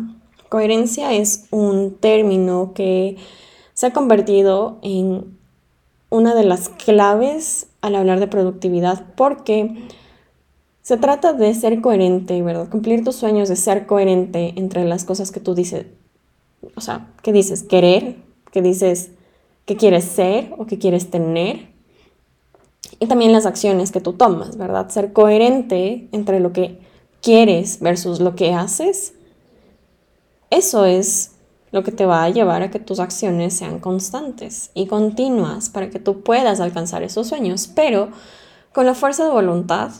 coherencia 0.48 1.12
es 1.12 1.46
un 1.50 1.96
término 1.96 2.72
que 2.74 3.16
se 3.74 3.86
ha 3.86 3.92
convertido 3.92 4.78
en 4.82 5.36
una 6.10 6.34
de 6.34 6.44
las 6.44 6.70
claves 6.70 7.66
al 7.82 7.96
hablar 7.96 8.20
de 8.20 8.28
productividad 8.28 9.04
porque 9.16 9.74
se 10.82 10.96
trata 10.96 11.32
de 11.34 11.52
ser 11.54 11.80
coherente, 11.80 12.40
¿verdad? 12.40 12.70
Cumplir 12.70 13.04
tus 13.04 13.16
sueños 13.16 13.48
de 13.48 13.56
ser 13.56 13.84
coherente 13.84 14.54
entre 14.56 14.84
las 14.84 15.04
cosas 15.04 15.32
que 15.32 15.40
tú 15.40 15.54
dices, 15.54 15.86
o 16.76 16.80
sea, 16.80 17.08
¿qué 17.22 17.32
dices? 17.32 17.64
Querer, 17.64 18.16
¿qué 18.52 18.62
dices? 18.62 19.10
¿Qué 19.66 19.76
quieres 19.76 20.04
ser 20.04 20.54
o 20.56 20.66
qué 20.66 20.78
quieres 20.78 21.10
tener? 21.10 21.68
Y 23.00 23.06
también 23.06 23.32
las 23.32 23.44
acciones 23.44 23.90
que 23.90 24.00
tú 24.00 24.12
tomas, 24.14 24.56
¿verdad? 24.56 24.88
Ser 24.88 25.12
coherente 25.12 26.08
entre 26.12 26.40
lo 26.40 26.52
que 26.52 26.78
quieres 27.22 27.80
versus 27.80 28.20
lo 28.20 28.34
que 28.34 28.54
haces. 28.54 29.14
Eso 30.50 30.84
es 30.84 31.32
lo 31.70 31.82
que 31.82 31.92
te 31.92 32.06
va 32.06 32.24
a 32.24 32.30
llevar 32.30 32.62
a 32.62 32.70
que 32.70 32.78
tus 32.78 32.98
acciones 32.98 33.54
sean 33.54 33.78
constantes 33.78 34.70
y 34.74 34.86
continuas 34.86 35.68
para 35.68 35.90
que 35.90 35.98
tú 35.98 36.22
puedas 36.22 36.60
alcanzar 36.60 37.02
esos 37.02 37.28
sueños. 37.28 37.68
Pero 37.74 38.08
con 38.72 38.86
la 38.86 38.94
fuerza 38.94 39.24
de 39.24 39.30
voluntad 39.30 39.90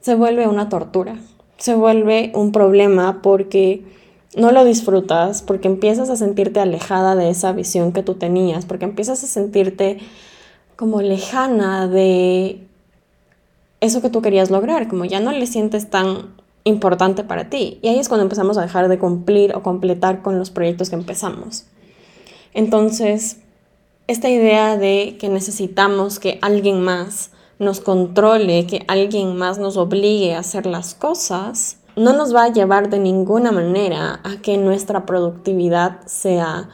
se 0.00 0.14
vuelve 0.14 0.46
una 0.46 0.68
tortura, 0.68 1.16
se 1.56 1.74
vuelve 1.74 2.32
un 2.34 2.52
problema 2.52 3.22
porque 3.22 3.84
no 4.36 4.52
lo 4.52 4.64
disfrutas 4.64 5.40
porque 5.40 5.68
empiezas 5.68 6.10
a 6.10 6.16
sentirte 6.16 6.60
alejada 6.60 7.16
de 7.16 7.30
esa 7.30 7.52
visión 7.52 7.92
que 7.92 8.02
tú 8.02 8.14
tenías, 8.14 8.66
porque 8.66 8.84
empiezas 8.84 9.24
a 9.24 9.26
sentirte 9.26 9.98
como 10.76 11.00
lejana 11.00 11.88
de 11.88 12.60
eso 13.80 14.02
que 14.02 14.10
tú 14.10 14.20
querías 14.20 14.50
lograr, 14.50 14.88
como 14.88 15.06
ya 15.06 15.20
no 15.20 15.32
le 15.32 15.46
sientes 15.46 15.88
tan 15.88 16.35
importante 16.66 17.22
para 17.24 17.48
ti. 17.48 17.78
Y 17.80 17.88
ahí 17.88 17.98
es 17.98 18.08
cuando 18.08 18.24
empezamos 18.24 18.58
a 18.58 18.62
dejar 18.62 18.88
de 18.88 18.98
cumplir 18.98 19.54
o 19.54 19.62
completar 19.62 20.20
con 20.20 20.38
los 20.38 20.50
proyectos 20.50 20.90
que 20.90 20.96
empezamos. 20.96 21.64
Entonces, 22.52 23.38
esta 24.08 24.28
idea 24.28 24.76
de 24.76 25.16
que 25.18 25.28
necesitamos 25.28 26.18
que 26.18 26.38
alguien 26.42 26.80
más 26.80 27.30
nos 27.58 27.80
controle, 27.80 28.66
que 28.66 28.84
alguien 28.88 29.36
más 29.36 29.58
nos 29.58 29.76
obligue 29.76 30.34
a 30.34 30.40
hacer 30.40 30.66
las 30.66 30.94
cosas, 30.94 31.78
no 31.94 32.12
nos 32.12 32.34
va 32.34 32.44
a 32.44 32.52
llevar 32.52 32.90
de 32.90 32.98
ninguna 32.98 33.52
manera 33.52 34.20
a 34.24 34.42
que 34.42 34.58
nuestra 34.58 35.06
productividad 35.06 36.00
sea 36.06 36.68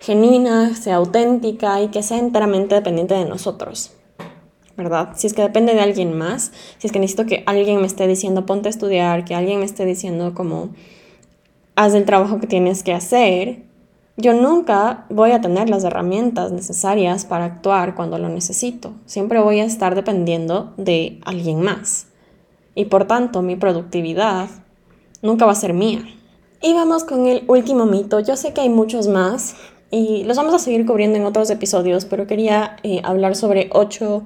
genuina, 0.00 0.74
sea 0.74 0.96
auténtica 0.96 1.82
y 1.82 1.88
que 1.88 2.02
sea 2.02 2.18
enteramente 2.18 2.74
dependiente 2.74 3.14
de 3.14 3.26
nosotros. 3.26 3.95
¿Verdad? 4.76 5.10
Si 5.14 5.26
es 5.26 5.32
que 5.32 5.42
depende 5.42 5.74
de 5.74 5.80
alguien 5.80 6.16
más, 6.16 6.52
si 6.78 6.86
es 6.86 6.92
que 6.92 6.98
necesito 6.98 7.24
que 7.24 7.42
alguien 7.46 7.80
me 7.80 7.86
esté 7.86 8.06
diciendo 8.06 8.44
ponte 8.44 8.68
a 8.68 8.70
estudiar, 8.70 9.24
que 9.24 9.34
alguien 9.34 9.60
me 9.60 9.64
esté 9.64 9.86
diciendo 9.86 10.34
como 10.34 10.70
haz 11.76 11.94
el 11.94 12.04
trabajo 12.04 12.40
que 12.40 12.46
tienes 12.46 12.82
que 12.82 12.92
hacer, 12.92 13.62
yo 14.18 14.32
nunca 14.32 15.06
voy 15.10 15.32
a 15.32 15.40
tener 15.40 15.68
las 15.68 15.84
herramientas 15.84 16.52
necesarias 16.52 17.24
para 17.24 17.44
actuar 17.44 17.94
cuando 17.94 18.18
lo 18.18 18.28
necesito. 18.28 18.92
Siempre 19.04 19.40
voy 19.40 19.60
a 19.60 19.64
estar 19.64 19.94
dependiendo 19.94 20.72
de 20.76 21.20
alguien 21.24 21.60
más 21.62 22.08
y 22.74 22.84
por 22.84 23.06
tanto 23.06 23.42
mi 23.42 23.56
productividad 23.56 24.48
nunca 25.22 25.46
va 25.46 25.52
a 25.52 25.56
ser 25.56 25.72
mía. 25.72 26.04
Y 26.62 26.72
vamos 26.72 27.04
con 27.04 27.26
el 27.26 27.44
último 27.48 27.86
mito. 27.86 28.20
Yo 28.20 28.36
sé 28.36 28.52
que 28.52 28.60
hay 28.60 28.68
muchos 28.68 29.08
más 29.08 29.56
y 29.90 30.24
los 30.24 30.36
vamos 30.36 30.54
a 30.54 30.58
seguir 30.58 30.86
cubriendo 30.86 31.18
en 31.18 31.26
otros 31.26 31.50
episodios, 31.50 32.04
pero 32.04 32.26
quería 32.26 32.76
eh, 32.82 33.00
hablar 33.04 33.36
sobre 33.36 33.68
ocho 33.72 34.22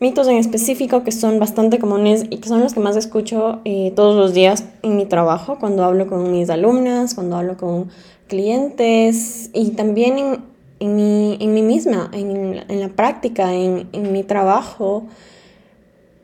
mitos 0.00 0.26
en 0.28 0.36
específico 0.36 1.04
que 1.04 1.12
son 1.12 1.38
bastante 1.38 1.78
comunes 1.78 2.24
y 2.30 2.38
que 2.38 2.48
son 2.48 2.60
los 2.60 2.74
que 2.74 2.80
más 2.80 2.96
escucho 2.96 3.60
eh, 3.64 3.92
todos 3.94 4.16
los 4.16 4.34
días 4.34 4.64
en 4.82 4.96
mi 4.96 5.06
trabajo, 5.06 5.58
cuando 5.60 5.84
hablo 5.84 6.06
con 6.06 6.32
mis 6.32 6.50
alumnas, 6.50 7.14
cuando 7.14 7.36
hablo 7.36 7.56
con 7.56 7.90
clientes 8.26 9.50
y 9.52 9.70
también 9.70 10.18
en, 10.18 10.38
en, 10.80 10.96
mi, 10.96 11.36
en 11.38 11.54
mí 11.54 11.62
misma, 11.62 12.10
en, 12.12 12.64
en 12.66 12.80
la 12.80 12.88
práctica, 12.88 13.54
en, 13.54 13.88
en 13.92 14.12
mi 14.12 14.24
trabajo 14.24 15.04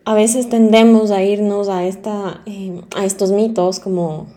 a 0.07 0.15
veces 0.15 0.49
tendemos 0.49 1.11
a 1.11 1.25
irnos 1.25 1.69
a, 1.69 1.85
esta, 1.85 2.41
eh, 2.47 2.81
a 2.97 3.05
estos 3.05 3.33
mitos 3.33 3.81
como, 3.81 4.29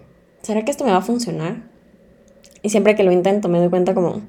¿será 0.42 0.66
que 0.66 0.72
esto 0.72 0.84
me 0.84 0.90
va 0.90 0.98
a 0.98 1.02
funcionar? 1.02 1.62
Y 2.64 2.70
siempre 2.70 2.96
que 2.96 3.04
lo 3.04 3.12
intento 3.12 3.50
me 3.50 3.60
doy 3.60 3.70
cuenta 3.70 3.94
como, 3.94 4.24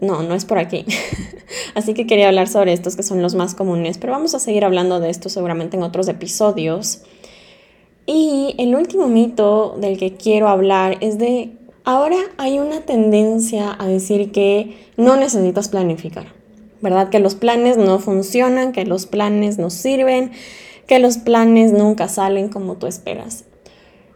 no, 0.00 0.22
no 0.22 0.34
es 0.34 0.44
por 0.44 0.58
aquí. 0.58 0.84
Así 1.74 1.94
que 1.94 2.06
quería 2.06 2.28
hablar 2.28 2.48
sobre 2.48 2.72
estos 2.72 2.96
que 2.96 3.02
son 3.02 3.20
los 3.20 3.34
más 3.34 3.54
comunes, 3.54 3.98
pero 3.98 4.12
vamos 4.12 4.34
a 4.34 4.38
seguir 4.38 4.64
hablando 4.64 5.00
de 5.00 5.10
esto 5.10 5.28
seguramente 5.28 5.76
en 5.76 5.82
otros 5.82 6.08
episodios. 6.08 7.02
Y 8.06 8.54
el 8.58 8.74
último 8.74 9.08
mito 9.08 9.76
del 9.78 9.98
que 9.98 10.14
quiero 10.14 10.48
hablar 10.48 10.96
es 11.00 11.18
de, 11.18 11.52
ahora 11.84 12.16
hay 12.38 12.58
una 12.58 12.80
tendencia 12.80 13.76
a 13.78 13.86
decir 13.86 14.30
que 14.32 14.78
no 14.96 15.16
necesitas 15.16 15.68
planificar, 15.68 16.32
¿verdad? 16.80 17.10
Que 17.10 17.18
los 17.18 17.34
planes 17.34 17.76
no 17.76 17.98
funcionan, 17.98 18.72
que 18.72 18.86
los 18.86 19.06
planes 19.06 19.58
no 19.58 19.68
sirven, 19.68 20.32
que 20.86 21.00
los 21.00 21.18
planes 21.18 21.72
nunca 21.72 22.08
salen 22.08 22.48
como 22.48 22.76
tú 22.76 22.86
esperas. 22.86 23.44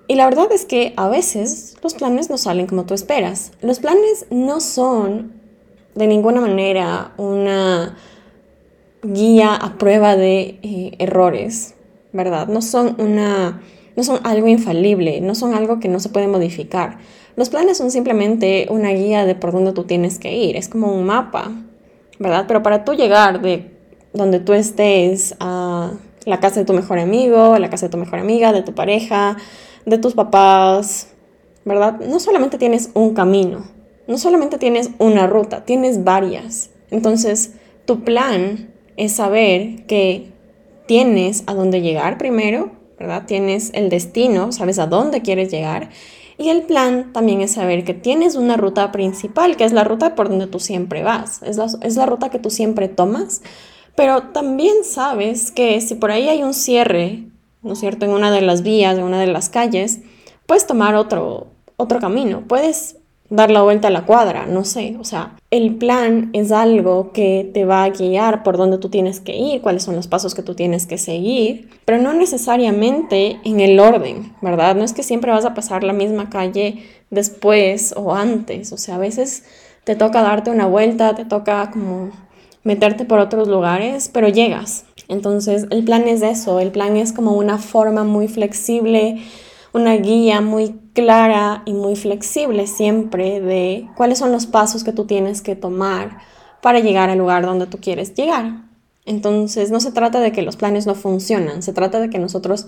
Y 0.08 0.14
la 0.14 0.24
verdad 0.24 0.50
es 0.52 0.64
que 0.64 0.94
a 0.96 1.08
veces 1.08 1.76
los 1.82 1.94
planes 1.94 2.30
no 2.30 2.38
salen 2.38 2.66
como 2.66 2.84
tú 2.84 2.94
esperas. 2.94 3.52
Los 3.60 3.78
planes 3.78 4.26
no 4.30 4.60
son 4.60 5.41
de 5.94 6.06
ninguna 6.06 6.40
manera 6.40 7.12
una 7.16 7.96
guía 9.02 9.54
a 9.54 9.78
prueba 9.78 10.16
de 10.16 10.58
eh, 10.62 10.92
errores, 10.98 11.74
¿verdad? 12.12 12.48
No 12.48 12.62
son 12.62 12.96
una 12.98 13.60
no 13.94 14.02
son 14.04 14.20
algo 14.24 14.48
infalible, 14.48 15.20
no 15.20 15.34
son 15.34 15.54
algo 15.54 15.78
que 15.78 15.88
no 15.88 16.00
se 16.00 16.08
puede 16.08 16.26
modificar. 16.26 16.98
Los 17.36 17.50
planes 17.50 17.76
son 17.76 17.90
simplemente 17.90 18.66
una 18.70 18.90
guía 18.90 19.26
de 19.26 19.34
por 19.34 19.52
dónde 19.52 19.72
tú 19.72 19.84
tienes 19.84 20.18
que 20.18 20.34
ir, 20.34 20.56
es 20.56 20.68
como 20.68 20.94
un 20.94 21.04
mapa, 21.04 21.50
¿verdad? 22.18 22.44
Pero 22.48 22.62
para 22.62 22.84
tú 22.84 22.94
llegar 22.94 23.40
de 23.42 23.70
donde 24.12 24.40
tú 24.40 24.52
estés 24.52 25.34
a 25.40 25.92
la 26.24 26.40
casa 26.40 26.60
de 26.60 26.66
tu 26.66 26.72
mejor 26.72 26.98
amigo, 26.98 27.54
a 27.54 27.58
la 27.58 27.70
casa 27.70 27.86
de 27.86 27.90
tu 27.90 27.98
mejor 27.98 28.18
amiga, 28.18 28.52
de 28.52 28.62
tu 28.62 28.74
pareja, 28.74 29.36
de 29.86 29.98
tus 29.98 30.14
papás, 30.14 31.08
¿verdad? 31.64 32.00
No 32.00 32.20
solamente 32.20 32.58
tienes 32.58 32.90
un 32.94 33.14
camino, 33.14 33.64
no 34.06 34.18
solamente 34.18 34.58
tienes 34.58 34.90
una 34.98 35.26
ruta, 35.26 35.64
tienes 35.64 36.04
varias. 36.04 36.70
Entonces, 36.90 37.54
tu 37.84 38.04
plan 38.04 38.72
es 38.96 39.12
saber 39.12 39.86
que 39.86 40.32
tienes 40.86 41.44
a 41.46 41.54
dónde 41.54 41.80
llegar 41.80 42.18
primero, 42.18 42.72
¿verdad? 42.98 43.24
Tienes 43.26 43.70
el 43.74 43.88
destino, 43.88 44.52
sabes 44.52 44.78
a 44.78 44.86
dónde 44.86 45.22
quieres 45.22 45.50
llegar. 45.50 45.90
Y 46.38 46.48
el 46.48 46.62
plan 46.62 47.12
también 47.12 47.40
es 47.40 47.52
saber 47.52 47.84
que 47.84 47.94
tienes 47.94 48.36
una 48.36 48.56
ruta 48.56 48.90
principal, 48.92 49.56
que 49.56 49.64
es 49.64 49.72
la 49.72 49.84
ruta 49.84 50.14
por 50.14 50.28
donde 50.28 50.46
tú 50.46 50.58
siempre 50.58 51.02
vas, 51.02 51.42
es 51.42 51.56
la, 51.56 51.66
es 51.82 51.96
la 51.96 52.06
ruta 52.06 52.30
que 52.30 52.38
tú 52.38 52.50
siempre 52.50 52.88
tomas, 52.88 53.42
pero 53.94 54.22
también 54.32 54.84
sabes 54.84 55.50
que 55.50 55.80
si 55.80 55.94
por 55.94 56.10
ahí 56.10 56.28
hay 56.28 56.42
un 56.42 56.54
cierre, 56.54 57.24
¿no 57.62 57.74
es 57.74 57.80
cierto?, 57.80 58.06
en 58.06 58.12
una 58.12 58.30
de 58.30 58.40
las 58.40 58.62
vías, 58.62 58.96
en 58.96 59.04
una 59.04 59.20
de 59.20 59.26
las 59.26 59.50
calles, 59.50 60.00
puedes 60.46 60.66
tomar 60.66 60.94
otro, 60.94 61.48
otro 61.76 62.00
camino, 62.00 62.44
puedes 62.48 62.96
dar 63.32 63.50
la 63.50 63.62
vuelta 63.62 63.88
a 63.88 63.90
la 63.90 64.04
cuadra, 64.04 64.44
no 64.44 64.62
sé, 64.64 64.96
o 65.00 65.04
sea, 65.04 65.36
el 65.50 65.76
plan 65.76 66.28
es 66.34 66.52
algo 66.52 67.12
que 67.12 67.50
te 67.54 67.64
va 67.64 67.82
a 67.82 67.88
guiar 67.88 68.42
por 68.42 68.58
dónde 68.58 68.76
tú 68.76 68.90
tienes 68.90 69.20
que 69.20 69.34
ir, 69.34 69.62
cuáles 69.62 69.84
son 69.84 69.96
los 69.96 70.06
pasos 70.06 70.34
que 70.34 70.42
tú 70.42 70.54
tienes 70.54 70.86
que 70.86 70.98
seguir, 70.98 71.70
pero 71.86 71.96
no 71.96 72.12
necesariamente 72.12 73.40
en 73.42 73.60
el 73.60 73.80
orden, 73.80 74.34
¿verdad? 74.42 74.76
No 74.76 74.84
es 74.84 74.92
que 74.92 75.02
siempre 75.02 75.32
vas 75.32 75.46
a 75.46 75.54
pasar 75.54 75.82
la 75.82 75.94
misma 75.94 76.28
calle 76.28 76.84
después 77.08 77.94
o 77.96 78.14
antes, 78.14 78.70
o 78.70 78.76
sea, 78.76 78.96
a 78.96 78.98
veces 78.98 79.44
te 79.84 79.96
toca 79.96 80.20
darte 80.20 80.50
una 80.50 80.66
vuelta, 80.66 81.14
te 81.14 81.24
toca 81.24 81.70
como 81.70 82.10
meterte 82.64 83.06
por 83.06 83.18
otros 83.18 83.48
lugares, 83.48 84.10
pero 84.12 84.28
llegas. 84.28 84.84
Entonces, 85.08 85.66
el 85.70 85.84
plan 85.84 86.06
es 86.06 86.20
eso, 86.20 86.60
el 86.60 86.70
plan 86.70 86.98
es 86.98 87.14
como 87.14 87.32
una 87.32 87.56
forma 87.56 88.04
muy 88.04 88.28
flexible 88.28 89.22
una 89.72 89.94
guía 89.96 90.40
muy 90.40 90.74
clara 90.92 91.62
y 91.64 91.72
muy 91.72 91.96
flexible 91.96 92.66
siempre 92.66 93.40
de 93.40 93.88
cuáles 93.96 94.18
son 94.18 94.32
los 94.32 94.46
pasos 94.46 94.84
que 94.84 94.92
tú 94.92 95.06
tienes 95.06 95.42
que 95.42 95.56
tomar 95.56 96.18
para 96.60 96.80
llegar 96.80 97.10
al 97.10 97.18
lugar 97.18 97.44
donde 97.44 97.66
tú 97.66 97.78
quieres 97.78 98.14
llegar. 98.14 98.62
Entonces 99.04 99.70
no 99.70 99.80
se 99.80 99.92
trata 99.92 100.20
de 100.20 100.32
que 100.32 100.42
los 100.42 100.56
planes 100.56 100.86
no 100.86 100.94
funcionan, 100.94 101.62
se 101.62 101.72
trata 101.72 101.98
de 102.00 102.08
que 102.08 102.18
nosotros 102.18 102.66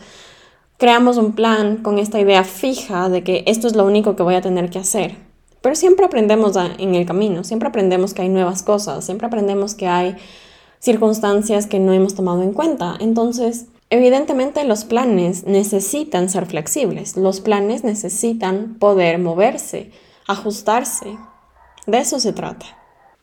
creamos 0.79 1.17
un 1.17 1.33
plan 1.33 1.79
con 1.79 1.99
esta 1.99 2.19
idea 2.19 2.45
fija 2.45 3.09
de 3.09 3.23
que 3.23 3.45
esto 3.47 3.67
es 3.67 3.77
lo 3.77 3.85
único 3.85 4.17
que 4.17 4.23
voy 4.23 4.35
a 4.35 4.41
tener 4.41 4.71
que 4.71 4.81
hacer. 4.81 5.17
Pero 5.61 5.77
siempre 5.77 6.05
aprendemos 6.05 6.57
en 6.57 6.95
el 6.95 7.07
camino, 7.07 7.45
siempre 7.45 7.69
aprendemos 7.69 8.13
que 8.13 8.23
hay 8.23 8.29
nuevas 8.29 8.63
cosas, 8.63 9.05
siempre 9.05 9.27
aprendemos 9.27 9.75
que 9.75 9.87
hay 9.87 10.17
circunstancias 10.79 11.67
que 11.67 11.79
no 11.79 11.93
hemos 11.93 12.15
tomado 12.15 12.43
en 12.43 12.53
cuenta. 12.53 12.97
Entonces, 13.01 13.67
Evidentemente 13.95 14.65
los 14.65 14.85
planes 14.85 15.45
necesitan 15.45 16.29
ser 16.29 16.47
flexibles, 16.47 17.17
los 17.17 17.41
planes 17.41 17.85
necesitan 17.85 18.75
poder 18.81 19.21
moverse, 19.21 19.93
ajustarse. 20.27 21.17
De 21.87 21.99
eso 21.99 22.19
se 22.19 22.33
trata. 22.33 22.67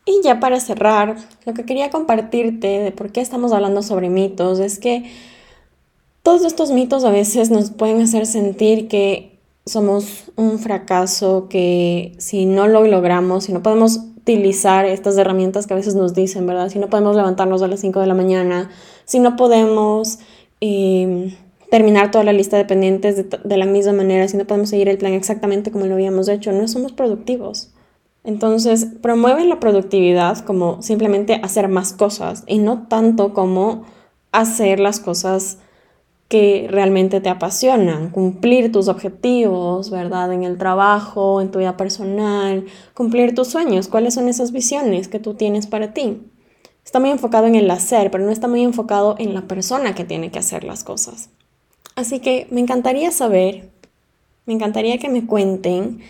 Y 0.06 0.22
ya 0.24 0.40
para 0.40 0.60
cerrar, 0.60 1.16
lo 1.44 1.52
que 1.52 1.66
quería 1.66 1.90
compartirte 1.90 2.66
de 2.66 2.90
por 2.90 3.12
qué 3.12 3.20
estamos 3.20 3.52
hablando 3.52 3.82
sobre 3.82 4.08
mitos 4.08 4.60
es 4.60 4.78
que 4.78 5.12
todos 6.22 6.42
estos 6.42 6.70
mitos 6.70 7.04
a 7.04 7.10
veces 7.10 7.50
nos 7.50 7.70
pueden 7.70 8.00
hacer 8.00 8.24
sentir 8.24 8.88
que 8.88 9.38
somos 9.66 10.32
un 10.36 10.58
fracaso, 10.58 11.48
que 11.50 12.14
si 12.16 12.46
no 12.46 12.66
lo 12.66 12.82
logramos, 12.86 13.44
si 13.44 13.52
no 13.52 13.62
podemos 13.62 13.98
utilizar 14.16 14.86
estas 14.86 15.18
herramientas 15.18 15.66
que 15.66 15.74
a 15.74 15.76
veces 15.76 15.96
nos 15.96 16.14
dicen, 16.14 16.46
¿verdad? 16.46 16.70
Si 16.70 16.78
no 16.78 16.88
podemos 16.88 17.14
levantarnos 17.14 17.60
a 17.60 17.68
las 17.68 17.80
5 17.80 18.00
de 18.00 18.06
la 18.06 18.14
mañana, 18.14 18.70
si 19.04 19.18
no 19.18 19.36
podemos 19.36 20.18
terminar 21.70 22.10
toda 22.10 22.22
la 22.22 22.32
lista 22.32 22.56
de 22.56 22.64
pendientes 22.64 23.16
de, 23.16 23.56
la 23.56 23.66
misma 23.66 23.92
manera, 23.92 24.28
si 24.28 24.36
no 24.36 24.46
podemos 24.46 24.68
seguir 24.68 24.88
el 24.88 24.98
plan 24.98 25.14
exactamente 25.14 25.70
como 25.72 25.86
lo 25.86 25.94
habíamos 25.94 26.28
hecho, 26.28 26.52
no 26.52 26.68
somos 26.68 26.92
productivos. 26.92 27.72
Entonces, 28.24 28.86
promueve 29.00 29.44
la 29.46 29.58
productividad 29.58 30.38
como 30.44 30.80
simplemente 30.82 31.40
hacer 31.42 31.68
más 31.68 31.92
cosas 31.92 32.44
y 32.46 32.58
no 32.58 32.86
tanto 32.88 33.32
como 33.32 33.84
hacer 34.32 34.80
las 34.80 35.00
cosas 35.00 35.58
que 36.28 36.66
realmente 36.70 37.20
te 37.20 37.28
apasionan, 37.28 38.10
cumplir 38.10 38.70
tus 38.72 38.88
objetivos, 38.88 39.90
¿verdad? 39.90 40.32
En 40.32 40.44
el 40.44 40.56
trabajo, 40.56 41.40
en 41.40 41.50
tu 41.50 41.58
vida 41.58 41.76
personal, 41.76 42.64
cumplir 42.94 43.34
tus 43.34 43.48
sueños, 43.48 43.88
cuáles 43.88 44.14
son 44.14 44.28
esas 44.28 44.52
visiones 44.52 45.08
que 45.08 45.18
tú 45.18 45.34
tienes 45.34 45.66
para 45.66 45.92
ti. 45.92 46.22
Está 46.84 47.00
muy 47.00 47.10
enfocado 47.10 47.46
en 47.46 47.54
el 47.54 47.70
hacer, 47.70 48.10
pero 48.10 48.24
no 48.24 48.30
está 48.30 48.48
muy 48.48 48.62
enfocado 48.62 49.14
en 49.18 49.34
la 49.34 49.42
persona 49.42 49.94
que 49.94 50.04
tiene 50.04 50.30
que 50.30 50.38
hacer 50.38 50.64
las 50.64 50.84
cosas. 50.84 51.30
Así 51.94 52.20
que 52.20 52.46
me 52.50 52.60
encantaría 52.60 53.10
saber, 53.10 53.70
me 54.46 54.54
encantaría 54.54 54.98
que 54.98 55.08
me 55.08 55.26
cuenten 55.26 56.00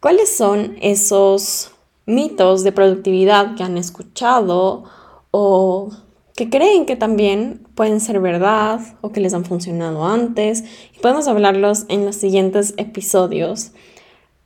cuáles 0.00 0.34
son 0.34 0.76
esos 0.80 1.72
mitos 2.06 2.64
de 2.64 2.72
productividad 2.72 3.54
que 3.54 3.62
han 3.62 3.76
escuchado 3.76 4.84
o 5.30 5.90
que 6.34 6.48
creen 6.48 6.86
que 6.86 6.96
también 6.96 7.66
pueden 7.74 8.00
ser 8.00 8.20
verdad 8.20 8.80
o 9.00 9.10
que 9.10 9.20
les 9.20 9.34
han 9.34 9.44
funcionado 9.44 10.06
antes 10.06 10.64
y 10.96 11.00
podemos 11.00 11.26
hablarlos 11.28 11.84
en 11.88 12.06
los 12.06 12.16
siguientes 12.16 12.74
episodios. 12.76 13.72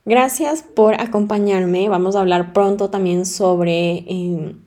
Gracias 0.03 0.63
por 0.63 0.99
acompañarme. 0.99 1.87
Vamos 1.87 2.15
a 2.15 2.21
hablar 2.21 2.51
pronto 2.51 2.89
también 2.89 3.25
sobre 3.25 4.03
em, 4.07 4.59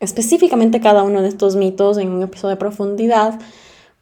específicamente 0.00 0.80
cada 0.80 1.02
uno 1.02 1.22
de 1.22 1.28
estos 1.28 1.56
mitos 1.56 1.98
en 1.98 2.10
un 2.10 2.22
episodio 2.22 2.56
de 2.56 2.60
profundidad, 2.60 3.38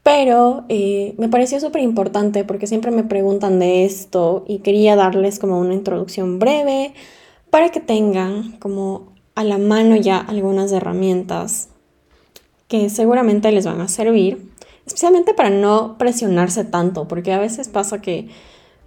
pero 0.02 0.64
eh, 0.68 1.14
me 1.18 1.28
pareció 1.28 1.60
súper 1.60 1.82
importante 1.82 2.44
porque 2.44 2.66
siempre 2.66 2.90
me 2.90 3.04
preguntan 3.04 3.58
de 3.58 3.84
esto 3.84 4.44
y 4.48 4.60
quería 4.60 4.96
darles 4.96 5.38
como 5.38 5.58
una 5.58 5.74
introducción 5.74 6.38
breve 6.38 6.94
para 7.50 7.70
que 7.70 7.80
tengan 7.80 8.52
como 8.58 9.12
a 9.34 9.44
la 9.44 9.58
mano 9.58 9.96
ya 9.96 10.18
algunas 10.18 10.72
herramientas 10.72 11.68
que 12.68 12.90
seguramente 12.90 13.50
les 13.50 13.66
van 13.66 13.80
a 13.80 13.88
servir, 13.88 14.50
especialmente 14.86 15.34
para 15.34 15.50
no 15.50 15.96
presionarse 15.98 16.64
tanto, 16.64 17.08
porque 17.08 17.32
a 17.32 17.38
veces 17.38 17.68
pasa 17.68 18.00
que 18.00 18.28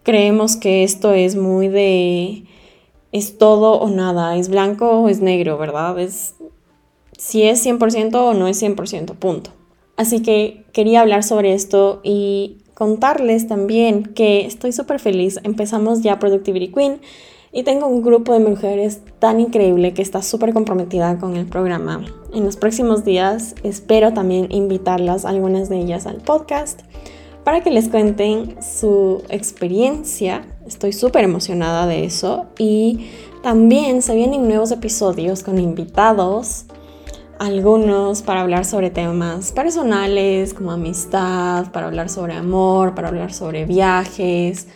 creemos 0.04 0.56
que 0.56 0.84
esto 0.84 1.14
es 1.14 1.36
muy 1.36 1.68
de 1.68 2.46
es 3.12 3.38
todo 3.38 3.74
o 3.74 3.90
nada, 3.90 4.38
es 4.38 4.50
blanco 4.50 4.90
o 4.90 5.10
es 5.10 5.20
negro, 5.20 5.58
¿verdad? 5.58 6.00
Es 6.00 6.36
si 7.22 7.44
es 7.44 7.64
100% 7.64 8.16
o 8.16 8.34
no 8.34 8.48
es 8.48 8.64
100%, 8.64 9.14
punto. 9.14 9.52
Así 9.96 10.24
que 10.24 10.66
quería 10.74 11.02
hablar 11.02 11.22
sobre 11.22 11.54
esto 11.54 12.02
y 12.04 12.58
contarles 12.74 13.48
también 13.48 14.06
que 14.06 14.48
estoy 14.48 14.72
súper 14.72 15.00
feliz. 15.00 15.40
Empezamos 15.44 16.02
ya 16.02 16.18
Productivity 16.18 16.70
Queen 16.70 17.00
y 17.52 17.62
tengo 17.62 17.86
un 17.86 18.02
grupo 18.02 18.34
de 18.34 18.40
mujeres 18.40 19.02
tan 19.20 19.40
increíble 19.40 19.94
que 19.94 20.02
está 20.02 20.24
súper 20.24 20.52
comprometida 20.52 21.20
con 21.20 21.38
el 21.38 21.46
programa. 21.46 22.04
En 22.34 22.44
los 22.44 22.58
próximos 22.58 23.06
días 23.06 23.54
espero 23.62 24.14
también 24.14 24.52
invitarlas, 24.52 25.24
algunas 25.24 25.70
de 25.70 25.78
ellas, 25.78 26.08
al 26.08 26.22
podcast 26.22 26.82
para 27.44 27.62
que 27.62 27.70
les 27.70 27.88
cuenten 27.88 28.56
su 28.64 29.22
experiencia. 29.30 30.48
Estoy 30.66 30.92
súper 30.92 31.24
emocionada 31.24 31.86
de 31.86 32.04
eso 32.04 32.48
y 32.58 33.12
también 33.44 34.02
se 34.02 34.16
vienen 34.16 34.48
nuevos 34.48 34.72
episodios 34.72 35.44
con 35.44 35.60
invitados 35.60 36.66
algunos 37.42 38.22
para 38.22 38.42
hablar 38.42 38.66
sobre 38.66 38.92
temas 38.92 39.52
personales 39.52 40.54
como 40.54 40.72
amistad, 40.72 41.72
para 41.72 41.88
hablar 41.88 42.08
sobre 42.08 42.34
amor, 42.34 42.94
para 42.94 43.08
hablar 43.08 43.34
sobre 43.34 43.66
viajes, 43.66 44.68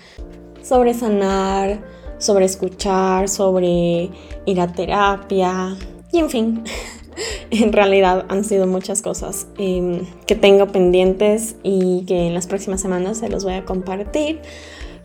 sobre 0.64 0.96
sanar, 0.96 1.80
sobre 2.18 2.46
escuchar, 2.46 3.30
sobre 3.30 4.10
ir 4.48 4.60
a 4.60 4.74
terapia 4.74 5.78
y 6.12 6.18
en 6.18 6.30
fin. 6.32 6.64
en 7.52 7.72
realidad 7.72 8.26
han 8.30 8.44
sido 8.44 8.66
muchas 8.66 9.04
cosas 9.04 9.46
em, 9.60 10.04
que 10.26 10.34
tengo 10.34 10.70
pendientes 10.70 11.58
y 11.62 12.04
que 12.08 12.26
en 12.26 12.34
las 12.34 12.48
próximas 12.48 12.82
semanas 12.82 13.20
se 13.20 13.30
los 13.30 13.44
voy 13.44 13.54
a 13.54 13.64
compartir. 13.64 14.42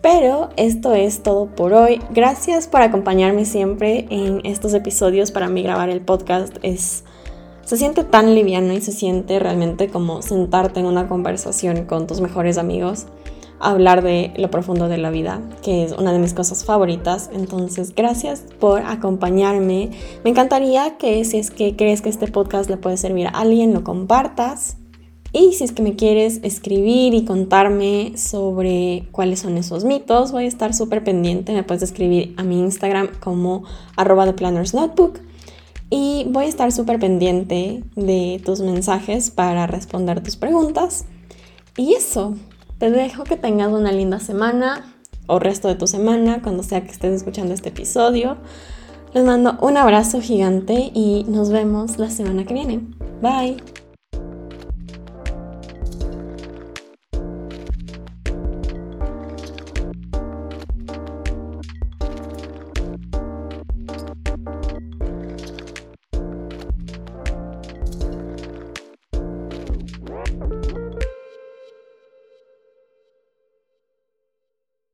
Pero 0.00 0.48
esto 0.56 0.94
es 0.94 1.22
todo 1.22 1.54
por 1.54 1.74
hoy. 1.74 2.00
Gracias 2.08 2.68
por 2.68 2.80
acompañarme 2.80 3.44
siempre 3.44 4.06
en 4.08 4.40
estos 4.46 4.72
episodios. 4.72 5.30
Para 5.30 5.48
mí 5.50 5.62
grabar 5.62 5.90
el 5.90 6.00
podcast 6.00 6.56
es 6.62 7.04
se 7.70 7.76
siente 7.76 8.02
tan 8.02 8.34
liviano 8.34 8.72
y 8.72 8.80
se 8.80 8.90
siente 8.90 9.38
realmente 9.38 9.90
como 9.90 10.22
sentarte 10.22 10.80
en 10.80 10.86
una 10.86 11.06
conversación 11.06 11.84
con 11.84 12.08
tus 12.08 12.20
mejores 12.20 12.58
amigos, 12.58 13.06
hablar 13.60 14.02
de 14.02 14.32
lo 14.36 14.50
profundo 14.50 14.88
de 14.88 14.98
la 14.98 15.10
vida, 15.10 15.40
que 15.62 15.84
es 15.84 15.92
una 15.92 16.12
de 16.12 16.18
mis 16.18 16.34
cosas 16.34 16.64
favoritas. 16.64 17.30
Entonces, 17.32 17.94
gracias 17.94 18.42
por 18.58 18.82
acompañarme. 18.82 19.90
Me 20.24 20.30
encantaría 20.30 20.96
que 20.98 21.24
si 21.24 21.38
es 21.38 21.52
que 21.52 21.76
crees 21.76 22.02
que 22.02 22.08
este 22.08 22.26
podcast 22.26 22.68
le 22.68 22.76
puede 22.76 22.96
servir 22.96 23.28
a 23.28 23.38
alguien, 23.38 23.72
lo 23.72 23.84
compartas. 23.84 24.76
Y 25.32 25.52
si 25.52 25.62
es 25.62 25.70
que 25.70 25.82
me 25.82 25.94
quieres 25.94 26.40
escribir 26.42 27.14
y 27.14 27.24
contarme 27.24 28.14
sobre 28.16 29.06
cuáles 29.12 29.38
son 29.38 29.56
esos 29.56 29.84
mitos, 29.84 30.32
voy 30.32 30.46
a 30.46 30.48
estar 30.48 30.74
súper 30.74 31.04
pendiente. 31.04 31.52
Me 31.52 31.62
puedes 31.62 31.84
escribir 31.84 32.34
a 32.36 32.42
mi 32.42 32.58
Instagram 32.58 33.10
como 33.20 33.62
arroba 33.94 34.26
notebook. 34.26 35.20
Voy 36.28 36.44
a 36.44 36.48
estar 36.48 36.72
súper 36.72 36.98
pendiente 36.98 37.82
de 37.96 38.40
tus 38.44 38.60
mensajes 38.60 39.30
para 39.30 39.66
responder 39.66 40.22
tus 40.22 40.36
preguntas. 40.36 41.04
Y 41.76 41.94
eso, 41.94 42.34
te 42.78 42.90
dejo 42.90 43.24
que 43.24 43.36
tengas 43.36 43.72
una 43.72 43.92
linda 43.92 44.20
semana 44.20 44.94
o 45.26 45.38
resto 45.38 45.68
de 45.68 45.76
tu 45.76 45.86
semana, 45.86 46.42
cuando 46.42 46.62
sea 46.62 46.82
que 46.82 46.90
estés 46.90 47.14
escuchando 47.14 47.54
este 47.54 47.68
episodio. 47.68 48.36
Les 49.14 49.24
mando 49.24 49.56
un 49.60 49.76
abrazo 49.76 50.20
gigante 50.20 50.90
y 50.94 51.24
nos 51.28 51.50
vemos 51.50 51.98
la 51.98 52.10
semana 52.10 52.44
que 52.44 52.54
viene. 52.54 52.80
Bye. 53.20 53.79